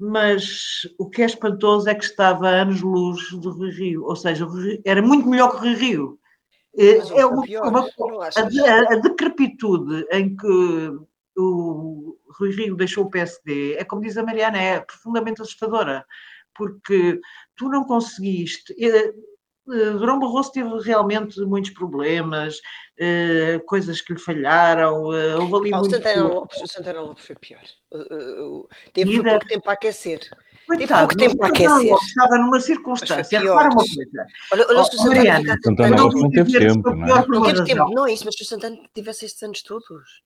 [0.00, 4.46] mas o que é espantoso é que estava a anos-luz do Rui Rio, ou seja,
[4.84, 6.18] era muito melhor que o Rui Rio.
[6.74, 10.92] É, é uma, uma, a, a, decrepitude em que
[11.36, 16.06] o Rui Rio deixou o PSD é, como diz a Mariana, é profundamente assustadora,
[16.54, 17.20] porque
[17.56, 18.74] tu não conseguiste.
[19.70, 22.58] Eh, eh, Durão Barroso teve realmente muitos problemas,
[22.98, 25.04] uh, coisas que lhe falharam.
[25.04, 25.90] Uh, houve ali oh, muito...
[25.90, 27.62] Santana Lopes, o Santana Lopes foi pior.
[27.92, 29.30] Uh, teve Vida...
[29.30, 30.20] pouco tempo a aquecer.
[30.66, 31.94] Coitado, teve pouco tempo a aquecer.
[31.94, 33.40] Estava numa circunstância.
[33.40, 34.26] Repara uma coisa.
[34.52, 36.94] Olha, olha oh, se o Santana, Mariana, Santana Lopes não teve tempo.
[36.94, 37.26] Não, é?
[37.26, 40.22] não teve tempo, não é isso, mas se o Santana tivesse estes anos todos.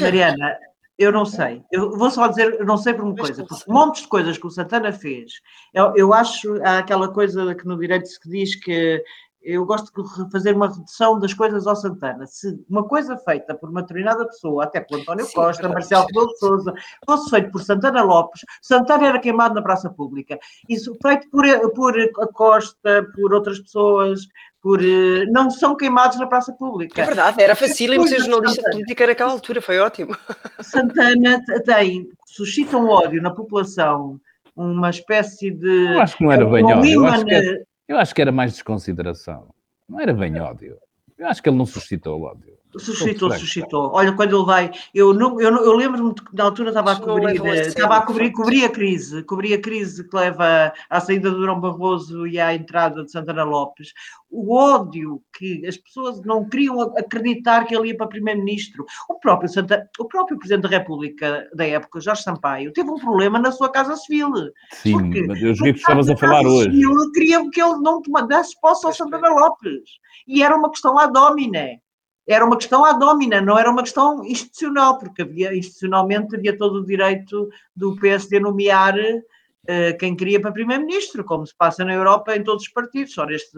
[0.00, 0.56] Mariana,
[0.98, 1.62] eu não sei.
[1.70, 3.44] Eu vou só dizer, eu não sei por uma coisa.
[3.44, 5.40] Porque montes de coisas que o Santana fez.
[5.74, 9.02] Eu, eu acho, há aquela coisa que no direito se diz que
[9.46, 12.26] eu gosto de fazer uma redução das coisas ao Santana.
[12.26, 16.26] Se uma coisa feita por uma determinada pessoa, até por António Sim, Costa, Marcelo Rebelo
[16.26, 16.74] de Sousa,
[17.06, 20.36] fosse feito por Santana Lopes, Santana era queimado na praça pública.
[20.68, 24.26] Isso feito por, por a Costa, por outras pessoas,
[24.60, 27.00] por, eh, não são queimados na praça pública.
[27.00, 28.72] É verdade, era facílimo ser jornalista Santana.
[28.72, 30.16] política naquela altura, foi ótimo.
[30.60, 34.20] Santana tem, suscita um ódio na população,
[34.56, 35.94] uma espécie de.
[35.94, 37.64] Eu acho que não era bem ódio.
[37.88, 39.54] Eu acho que era, mais desconsideração.
[39.88, 40.76] Não era bem ódio.
[41.16, 42.58] Eu acho que ele não suscitou ódio.
[42.78, 43.90] Suscitou, suscitou.
[43.92, 47.44] Olha, quando ele vai, eu, não, eu, eu lembro-me que na altura estava a cobrir,
[47.46, 51.60] estava a cobrir, cobrir a crise, cobrir a crise que leva à saída do Durão
[51.60, 53.92] Barroso e à entrada de Santana Lopes.
[54.30, 58.84] O ódio que as pessoas não queriam acreditar que ele ia para primeiro-ministro.
[59.08, 63.38] O próprio, Santa, o próprio Presidente da República da época, Jorge Sampaio, teve um problema
[63.38, 64.30] na sua Casa Civil.
[64.72, 66.70] Sim, mas eu vi que estavas a falar hoje.
[66.70, 69.82] Civil, queria que ele não tomasse posse ao Santana Lopes.
[70.26, 71.80] E era uma questão à domine
[72.26, 76.80] era uma questão à domina, não era uma questão institucional, porque havia, institucionalmente havia todo
[76.80, 82.36] o direito do PSD nomear uh, quem queria para primeiro-ministro, como se passa na Europa
[82.36, 83.14] em todos os partidos.
[83.14, 83.56] Só, neste,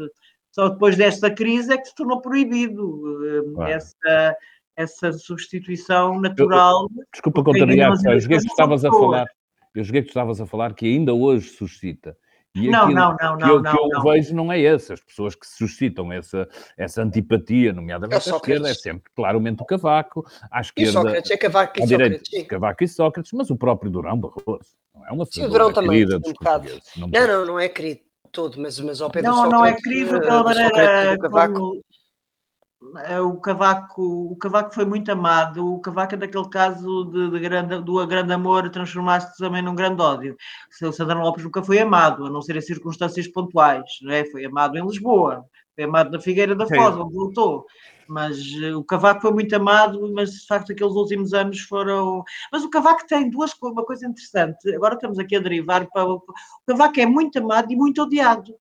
[0.50, 4.36] só depois desta crise é que se tornou proibido uh, essa,
[4.76, 6.88] essa substituição natural.
[6.94, 9.26] Eu, desculpa contrariar, eu joguei que estavas a falar.
[9.74, 12.16] Eu joguei que estavas a falar que ainda hoje suscita
[12.54, 14.02] e não, não, não, que eu, não, que eu não.
[14.02, 14.92] vejo não é esse.
[14.92, 19.66] As pessoas que suscitam essa, essa antipatia, nomeadamente é à esquerda, é sempre claramente o
[19.66, 20.90] Cavaco, à esquerda...
[20.90, 22.28] E Sócrates, é Cavaco e Sócrates.
[22.28, 24.76] Direita, Cavaco e Sócrates, mas o próprio Durão Barroso.
[24.94, 26.68] Não é uma Sim, o Durão também, um bocado.
[26.96, 28.00] Não, não, não é querido
[28.32, 29.58] todo, mas, mas ao Pedro não, Sócrates...
[29.58, 31.16] Não, é querido pela maneira
[31.52, 31.82] como,
[32.80, 35.74] o Cavaco, o Cavaco foi muito amado.
[35.74, 40.00] O Cavaco é daquele caso de, de grande, do grande amor transformar-se também num grande
[40.00, 40.36] ódio.
[40.82, 43.84] O Santana Lopes nunca foi amado, a não ser em circunstâncias pontuais.
[44.02, 44.24] Não é?
[44.26, 47.66] Foi amado em Lisboa, foi amado na Figueira da Foz, onde voltou.
[48.08, 52.22] Mas uh, o Cavaco foi muito amado, mas de facto aqueles últimos anos foram.
[52.50, 54.74] Mas o Cavaco tem duas uma coisa interessante.
[54.74, 56.22] Agora estamos aqui a derivar para o
[56.66, 58.54] Cavaco é muito amado e muito odiado.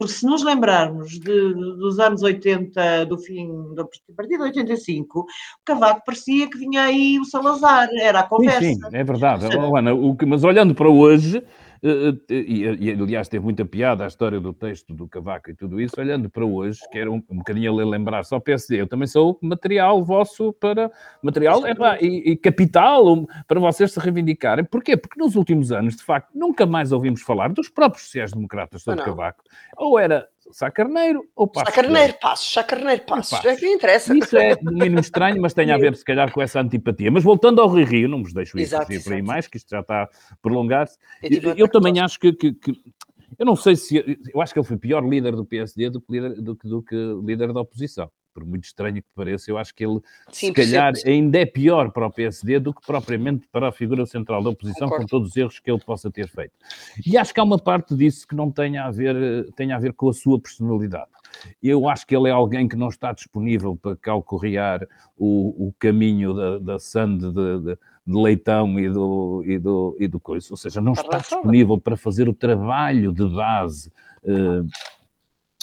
[0.00, 5.20] Porque se nos lembrarmos de, dos anos 80, do fim, do, a partir de 85,
[5.20, 5.26] o
[5.62, 8.60] Cavaco parecia que vinha aí o Salazar, era a conversa.
[8.60, 9.44] Sim, sim é verdade.
[9.54, 11.44] Ana, o que, mas olhando para hoje,
[11.82, 15.94] e, e, aliás teve muita piada a história do texto do Cavaco e tudo isso,
[15.98, 19.38] olhando para hoje, que era um, um bocadinho a lembrar só PSD, eu também sou
[19.40, 20.90] material vosso para,
[21.22, 24.64] material epá, e, e capital para vocês se reivindicarem.
[24.64, 24.96] Porquê?
[24.96, 29.42] Porque nos últimos anos, de facto, nunca mais ouvimos falar dos próprios sociais-democratas sobre Cavaco.
[29.76, 31.74] Ou era Sá Carneiro ou Passos?
[31.74, 33.44] Sá Carneiro, Passos, Sá Carneiro, Passos.
[33.44, 34.16] É que interessa.
[34.16, 37.10] Isso é no mínimo estranho, mas tem a ver, se calhar, com essa antipatia.
[37.10, 38.68] Mas voltando ao Rio Rio, não vos deixo ir
[39.02, 40.08] por aí mais, que isto já está a
[40.42, 40.98] prolongar-se.
[41.22, 42.72] Eu, eu também acho que, que, que,
[43.38, 44.18] Eu não sei se.
[44.32, 46.96] Eu acho que ele foi pior líder do PSD do que líder, do, do que
[47.24, 50.92] líder da oposição por muito estranho que pareça, eu acho que ele, Sim, se calhar,
[51.04, 54.88] ainda é pior para o PSD do que propriamente para a figura central da oposição,
[54.88, 55.04] Concordo.
[55.04, 56.52] com todos os erros que ele possa ter feito.
[57.04, 59.92] E acho que há uma parte disso que não tem a ver, tem a, ver
[59.92, 61.10] com a sua personalidade.
[61.62, 66.34] Eu acho que ele é alguém que não está disponível para calcorrear o, o caminho
[66.34, 70.56] da, da sande de, de, de, leitão e do, e, do, e do coisa, ou
[70.56, 73.92] seja, não está disponível para fazer o trabalho de base.
[74.22, 74.66] Uh,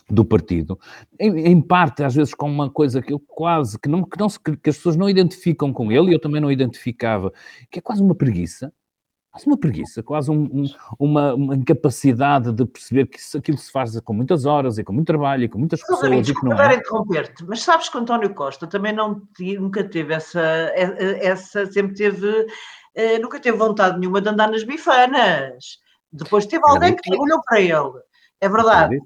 [0.10, 0.80] do partido,
[1.20, 4.30] em, em, parte, às vezes, com uma coisa que eu quase, que, não, que, não
[4.30, 7.32] se, que as pessoas não identificam com ele, e eu também não identificava,
[7.70, 8.72] que é quase uma preguiça,
[9.38, 10.66] quase uma preguiça, quase um, um,
[10.98, 14.92] uma, uma, incapacidade de perceber que isso, aquilo se faz com muitas horas, e com
[14.92, 16.76] muito trabalho, e com muitas pessoas, e que não é.
[16.76, 19.22] interromper-te, mas sabes que António Costa também não,
[19.60, 22.48] nunca teve essa, essa sempre teve,
[22.96, 25.80] eh, nunca teve vontade nenhuma de andar nas bifanas,
[26.12, 28.02] depois teve alguém que olhou para ele,
[28.42, 29.00] é verdade.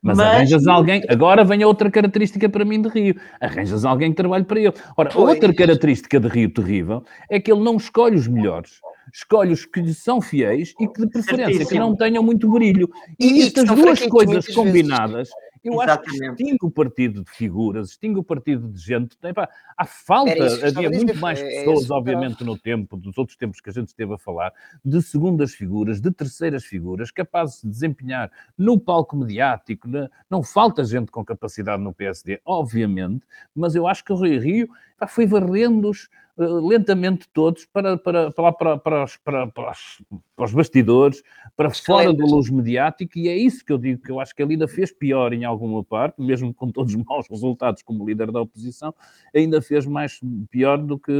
[0.00, 1.02] Mas, Mas, arranjas alguém.
[1.08, 3.20] Agora vem a outra característica para mim de Rio.
[3.40, 4.72] Arranjas alguém que trabalhe para ele.
[4.96, 8.80] Ora, a outra característica de Rio terrível é que ele não escolhe os melhores.
[9.12, 11.70] Escolhe os que lhe são fiéis e que, de preferência, Certíssimo.
[11.70, 12.88] que não tenham muito brilho.
[13.18, 15.28] E, e estas duas coisas combinadas.
[15.28, 16.08] Vezes eu Exatamente.
[16.08, 19.16] acho que extingue o partido de figuras, extingue o partido de gente.
[19.22, 23.60] Epá, há falta, havia muito dizer, mais pessoas, é obviamente, no tempo, dos outros tempos
[23.60, 24.52] que a gente esteve a falar,
[24.84, 29.88] de segundas figuras, de terceiras figuras, capazes de desempenhar no palco mediático.
[29.88, 30.08] Na...
[30.30, 34.68] Não falta gente com capacidade no PSD, obviamente, mas eu acho que o Rio Rio
[35.08, 40.02] foi varrendo-os lentamente todos para, para, para, para, para, os, para, para, os,
[40.36, 41.22] para os bastidores,
[41.56, 44.42] para fora do luz mediático, e é isso que eu digo, que eu acho que
[44.42, 48.30] ele ainda fez pior em alguma parte, mesmo com todos os maus resultados como líder
[48.30, 48.94] da oposição,
[49.34, 50.20] ainda fez mais
[50.50, 51.12] pior do que,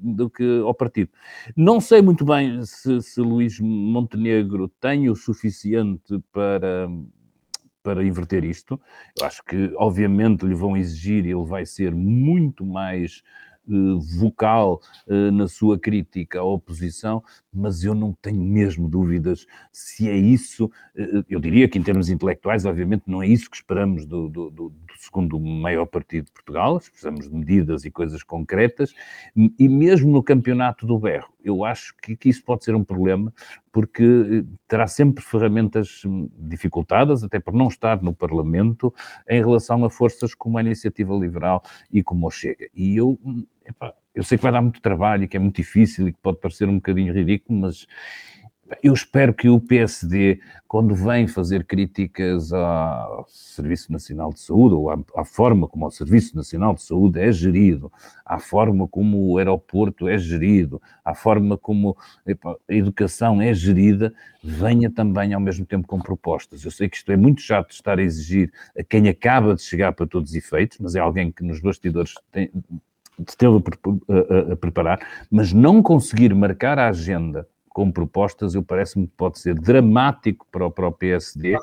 [0.00, 1.10] do que ao partido.
[1.54, 6.88] Não sei muito bem se, se Luís Montenegro tem o suficiente para
[7.84, 8.80] para inverter isto.
[9.20, 13.22] Eu acho que, obviamente, lhe vão exigir, ele vai ser muito mais
[13.52, 13.53] eh,
[14.18, 17.22] vocal eh, na sua crítica à oposição,
[17.52, 20.70] mas eu não tenho mesmo dúvidas se é isso.
[20.96, 24.50] Eh, eu diria que, em termos intelectuais, obviamente, não é isso que esperamos do, do,
[24.50, 28.92] do segundo maior partido de Portugal, precisamos de medidas e coisas concretas,
[29.58, 33.32] e mesmo no campeonato do berro, eu acho que, que, isso pode ser um problema,
[33.70, 36.02] porque terá sempre ferramentas
[36.38, 38.92] dificultadas, até por não estar no Parlamento,
[39.28, 42.68] em relação a forças como a Iniciativa Liberal e como o Chega.
[42.74, 43.18] E eu
[43.64, 46.38] epá, eu sei que vai dar muito trabalho que é muito difícil e que pode
[46.38, 47.86] parecer um bocadinho ridículo, mas
[48.82, 54.90] eu espero que o PSD, quando vem fazer críticas ao Serviço Nacional de Saúde, ou
[54.90, 57.92] à, à, forma como o Serviço Nacional de Saúde é gerido,
[58.24, 61.96] à forma como o aeroporto é gerido, à forma como
[62.26, 66.64] epa, a educação é gerida, venha também ao mesmo tempo com propostas.
[66.64, 69.62] Eu sei que isto é muito chato de estar a exigir a quem acaba de
[69.62, 72.50] chegar para todos os efeitos, mas é alguém que nos bastidores tem,
[73.28, 74.98] esteve a, a, a preparar,
[75.30, 80.64] mas não conseguir marcar a agenda com propostas, eu parece-me que pode ser dramático para
[80.64, 81.58] o, para o PSD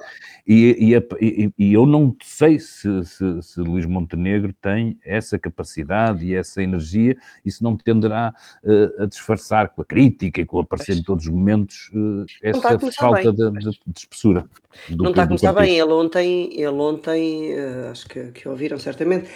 [0.45, 6.25] e, e, e, e, eu não sei se, se, se, Luís Montenegro tem essa capacidade
[6.25, 7.15] e essa energia.
[7.45, 11.01] E se não tenderá uh, a disfarçar com a crítica e com o aparecer em
[11.01, 14.45] todos os momentos uh, essa falta de, de, de, espessura.
[14.89, 19.29] Não está a começar bem, ele ontem, ele ontem uh, acho que, que ouviram certamente,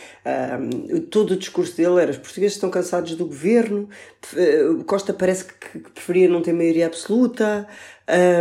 [1.10, 3.88] todo o discurso dele era os portugueses estão cansados do governo,
[4.86, 7.68] Costa parece que, que preferia não ter maioria absoluta.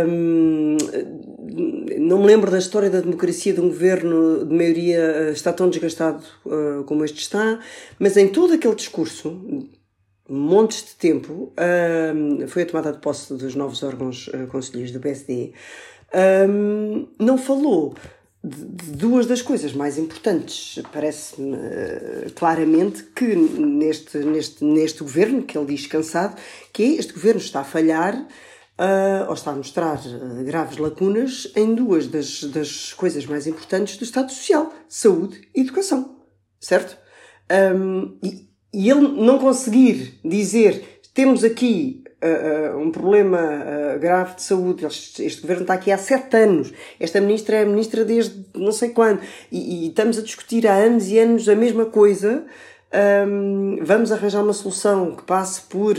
[0.07, 0.77] Um,
[1.99, 5.69] não me lembro da história da democracia de um governo de maioria eh, está tão
[5.69, 7.59] desgastado uh, como este está,
[7.97, 9.67] mas em todo aquele discurso,
[10.29, 11.53] montes de tempo,
[12.47, 15.53] foi a tomada de posse dos novos órgãos uh, conselheiros do PSD,
[16.47, 17.95] um, não falou
[18.47, 20.79] de duas das coisas mais importantes.
[20.91, 26.39] Parece-me uh, claramente que neste, neste, neste governo, que ele diz cansado,
[26.71, 31.73] que este governo está a falhar uh, ou está a mostrar uh, graves lacunas em
[31.73, 36.17] duas das, das coisas mais importantes do Estado Social: saúde e educação.
[36.59, 36.97] Certo?
[37.75, 44.43] Um, e, e ele não conseguir dizer temos aqui uh, um problema uh, grave de
[44.43, 44.85] saúde.
[44.85, 46.73] Este, governo está aqui há sete anos.
[46.99, 49.21] Esta ministra é ministra desde não sei quando.
[49.51, 52.45] E, e estamos a discutir há anos e anos a mesma coisa.
[53.27, 55.95] Um, vamos arranjar uma solução que passe por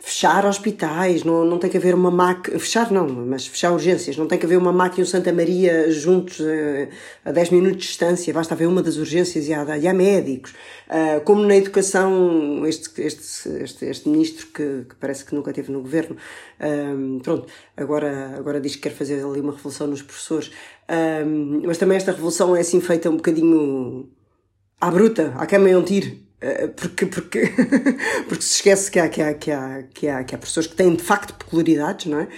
[0.00, 4.28] fechar hospitais, não, não tem que haver uma máquina, fechar não, mas fechar urgências, não
[4.28, 6.88] tem que haver uma máquina e um Santa Maria juntos uh,
[7.24, 10.52] a 10 minutos de distância, basta haver uma das urgências e há, e há médicos.
[10.86, 15.72] Uh, como na educação, este, este, este, este ministro que, que, parece que nunca esteve
[15.72, 16.16] no governo,
[16.60, 20.50] uh, pronto, agora, agora diz que quer fazer ali uma revolução nos professores,
[21.66, 24.08] mas também esta revolução é assim feita um bocadinho
[24.80, 26.27] à bruta, à cama e um tiro.
[26.40, 27.52] Eh, porque, porque,
[28.28, 30.74] porque se esquece que há, que, há, que, há, que, há, que há pessoas que
[30.74, 32.28] têm de facto peculiaridades, não é?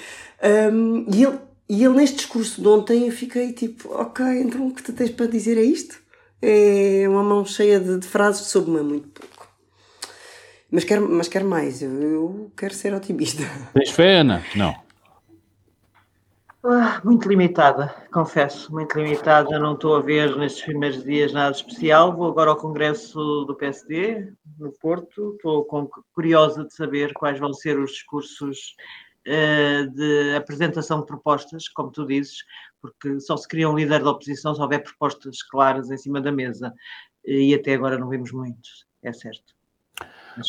[0.73, 1.39] Um, e, ele,
[1.69, 5.11] e ele, neste discurso de ontem, eu fiquei tipo, ok, então o que tu tens
[5.11, 5.99] para dizer é isto?
[6.41, 9.49] É uma mão cheia de, de frases sobre-me muito pouco.
[10.71, 13.43] Mas quero, mas quero mais, eu, eu quero ser otimista.
[13.75, 14.43] Tens fé, Ana?
[14.55, 14.75] Não.
[16.63, 19.59] Ah, muito limitada, confesso, muito limitada.
[19.59, 22.15] Não estou a ver nestes primeiros dias nada especial.
[22.15, 25.33] Vou agora ao Congresso do PSD, no Porto.
[25.37, 25.67] Estou
[26.13, 28.77] curiosa de saber quais vão ser os discursos
[29.27, 32.45] uh, de apresentação de propostas, como tu dizes,
[32.83, 36.31] porque só se cria um líder da oposição se houver propostas claras em cima da
[36.31, 36.75] mesa.
[37.25, 38.69] E até agora não vimos muito,
[39.03, 39.60] é certo.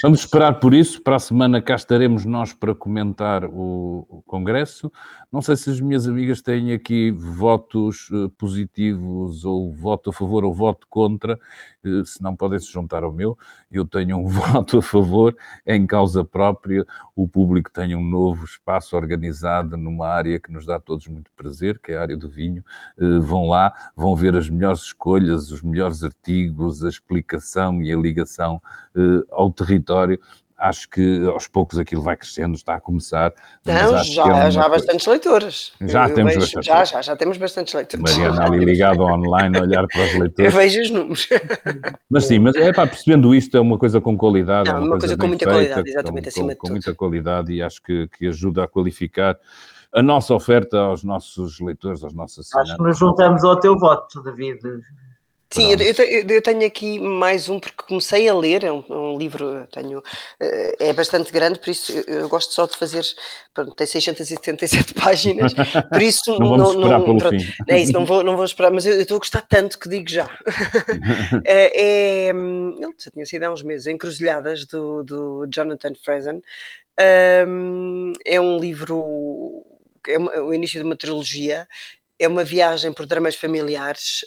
[0.02, 1.02] Vamos esperar por isso.
[1.02, 4.92] Para a semana cá estaremos nós para comentar o, o Congresso.
[5.32, 10.44] Não sei se as minhas amigas têm aqui votos uh, positivos ou voto a favor
[10.44, 11.40] ou voto contra,
[11.86, 13.38] uh, se não podem se juntar ao meu.
[13.72, 16.86] Eu tenho um voto a favor em causa própria.
[17.16, 21.32] O público tem um novo espaço organizado numa área que nos dá a todos muito
[21.36, 22.64] prazer, que é a área do vinho.
[22.98, 27.98] Uh, vão lá, vão ver as melhores escolhas, os melhores artigos, a explicação e a
[27.98, 28.62] ligação
[29.32, 30.20] ao território território.
[30.58, 33.34] Acho que aos poucos aquilo vai crescendo, está a começar.
[33.66, 35.74] Não, já, é já há bastantes leitores.
[35.82, 36.68] Já eu temos vejo, bastantes.
[36.68, 38.18] Já, já, já temos bastantes leitores.
[38.18, 40.54] Mariana ali ligada online a olhar para os leitores.
[40.54, 41.28] Eu vejo os números.
[42.08, 44.70] Mas sim, mas é pá, percebendo isto, é uma coisa com qualidade.
[44.70, 46.56] Não, é uma, uma coisa, coisa com muita feita, qualidade, exatamente com, acima com, de
[46.58, 46.74] com tudo.
[46.74, 49.40] muita qualidade e acho que, que ajuda a qualificar
[49.94, 52.72] a nossa oferta aos nossos leitores, aos nossos assinantes.
[52.72, 54.60] Acho que nos juntamos ao teu voto, David.
[55.54, 59.68] Sim, eu, eu, tenho aqui mais um porque comecei a ler, é um, um, livro
[59.70, 60.02] tenho,
[60.40, 63.04] eh, é bastante grande, por isso eu gosto só de fazer,
[63.54, 68.38] pronto, tem 677 páginas, por isso não, não, não pronto, é isso, não vou, não
[68.38, 70.30] vou esperar, mas eu, eu estou a gostar tanto que digo já.
[71.44, 76.42] é, é, ele já tinha sido há uns meses, Encruzilhadas, do, do Jonathan Franzen,
[77.48, 79.66] um, é um livro,
[80.08, 81.68] é o início de uma trilogia,
[82.22, 84.24] é uma viagem por dramas familiares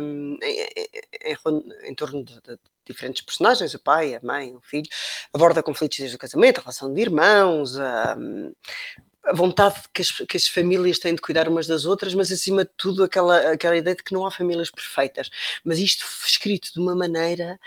[0.00, 0.88] um, em, em,
[1.24, 4.88] em, em, torno de, de, diferentes personagens, o pai, a mãe, o filho,
[5.32, 8.16] aborda conflitos desde o casamento, a relação de irmãos, a,
[9.24, 12.64] a vontade que as, que as, famílias têm de cuidar umas das outras, mas acima
[12.64, 15.30] de tudo aquela, aquela ideia de que não há famílias perfeitas.
[15.62, 17.60] Mas isto escrito de uma maneira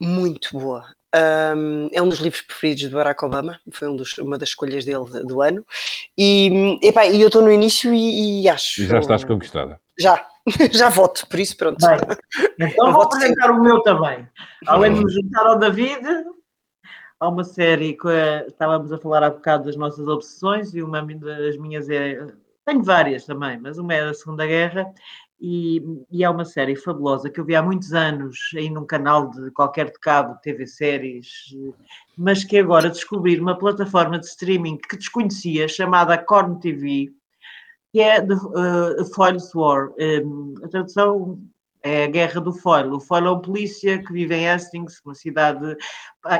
[0.00, 0.94] muito boa.
[1.14, 4.84] Um, é um dos livros preferidos de Barack Obama, foi um dos, uma das escolhas
[4.84, 5.64] dele do ano.
[6.16, 8.82] E, epá, eu estou no início e, e acho.
[8.82, 9.78] E já estás conquistada.
[9.98, 10.26] Já,
[10.72, 11.84] já voto, por isso pronto.
[11.86, 11.98] Bem,
[12.58, 13.60] então vou apresentar sempre.
[13.60, 14.26] o meu também.
[14.66, 16.02] Além de me juntar ao David,
[17.20, 21.02] há uma série que uh, estávamos a falar há bocado das nossas obsessões e uma
[21.02, 22.26] das minhas é.
[22.64, 24.86] Tenho várias também, mas uma é da Segunda Guerra
[25.44, 29.28] e, e, é uma série fabulosa que eu vi há muitos anos aí num canal
[29.28, 31.52] de qualquer de cabo, TV séries,
[32.16, 37.10] mas que agora descobri uma plataforma de streaming que desconhecia, chamada Corn TV,
[37.90, 39.90] que é The uh, Foils War.
[39.98, 41.40] Um, a tradução
[41.82, 42.92] é a guerra do foil.
[42.94, 45.76] O foil é um polícia que vive em Hastings, uma cidade,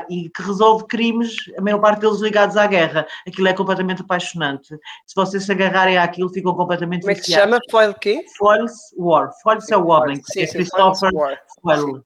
[0.09, 3.05] e que resolve crimes, a maior parte deles ligados à guerra.
[3.27, 4.69] Aquilo é completamente apaixonante.
[5.05, 7.59] Se vocês se agarrarem àquilo, ficam completamente Como é que se chama?
[7.69, 8.23] Foil quê?
[8.37, 9.31] Foils War.
[9.43, 11.11] Foils é o homem, que é Christopher
[11.61, 12.03] Foil.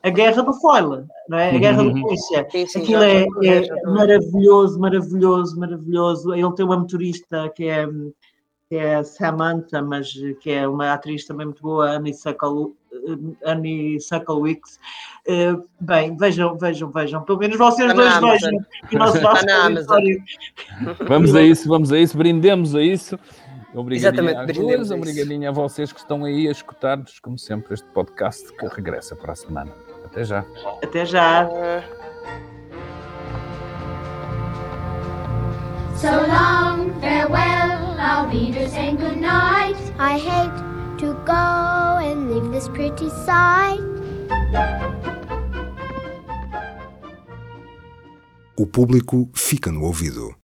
[0.00, 1.50] A guerra do foil, não é?
[1.50, 2.02] A guerra do uhum.
[2.02, 2.46] polícia.
[2.50, 6.34] Sim, sim, Aquilo é, é maravilhoso, maravilhoso, maravilhoso.
[6.34, 7.84] Ele tem uma motorista que é
[8.68, 12.74] que é a Samantha, mas que é uma atriz também muito boa, Annie, Suckle,
[13.44, 14.78] Annie Sucklewicks.
[15.26, 17.22] Uh, bem, vejam, vejam, vejam.
[17.22, 18.50] Pelo menos vocês dois vejam.
[21.08, 23.18] vamos a isso, vamos a isso, brindemos a isso.
[23.74, 28.50] Obrigadinho Exatamente, duas, obrigadinho a vocês que estão aí a escutar-nos, como sempre, este podcast
[28.54, 29.72] que regressa para a semana.
[30.04, 30.44] Até já.
[30.82, 31.48] Até já.
[35.96, 39.76] So long, farewell, I'll be just saying goodnight.
[39.98, 43.80] I hate to go and leave this pretty sight.
[48.56, 50.34] O público fica no ouvido.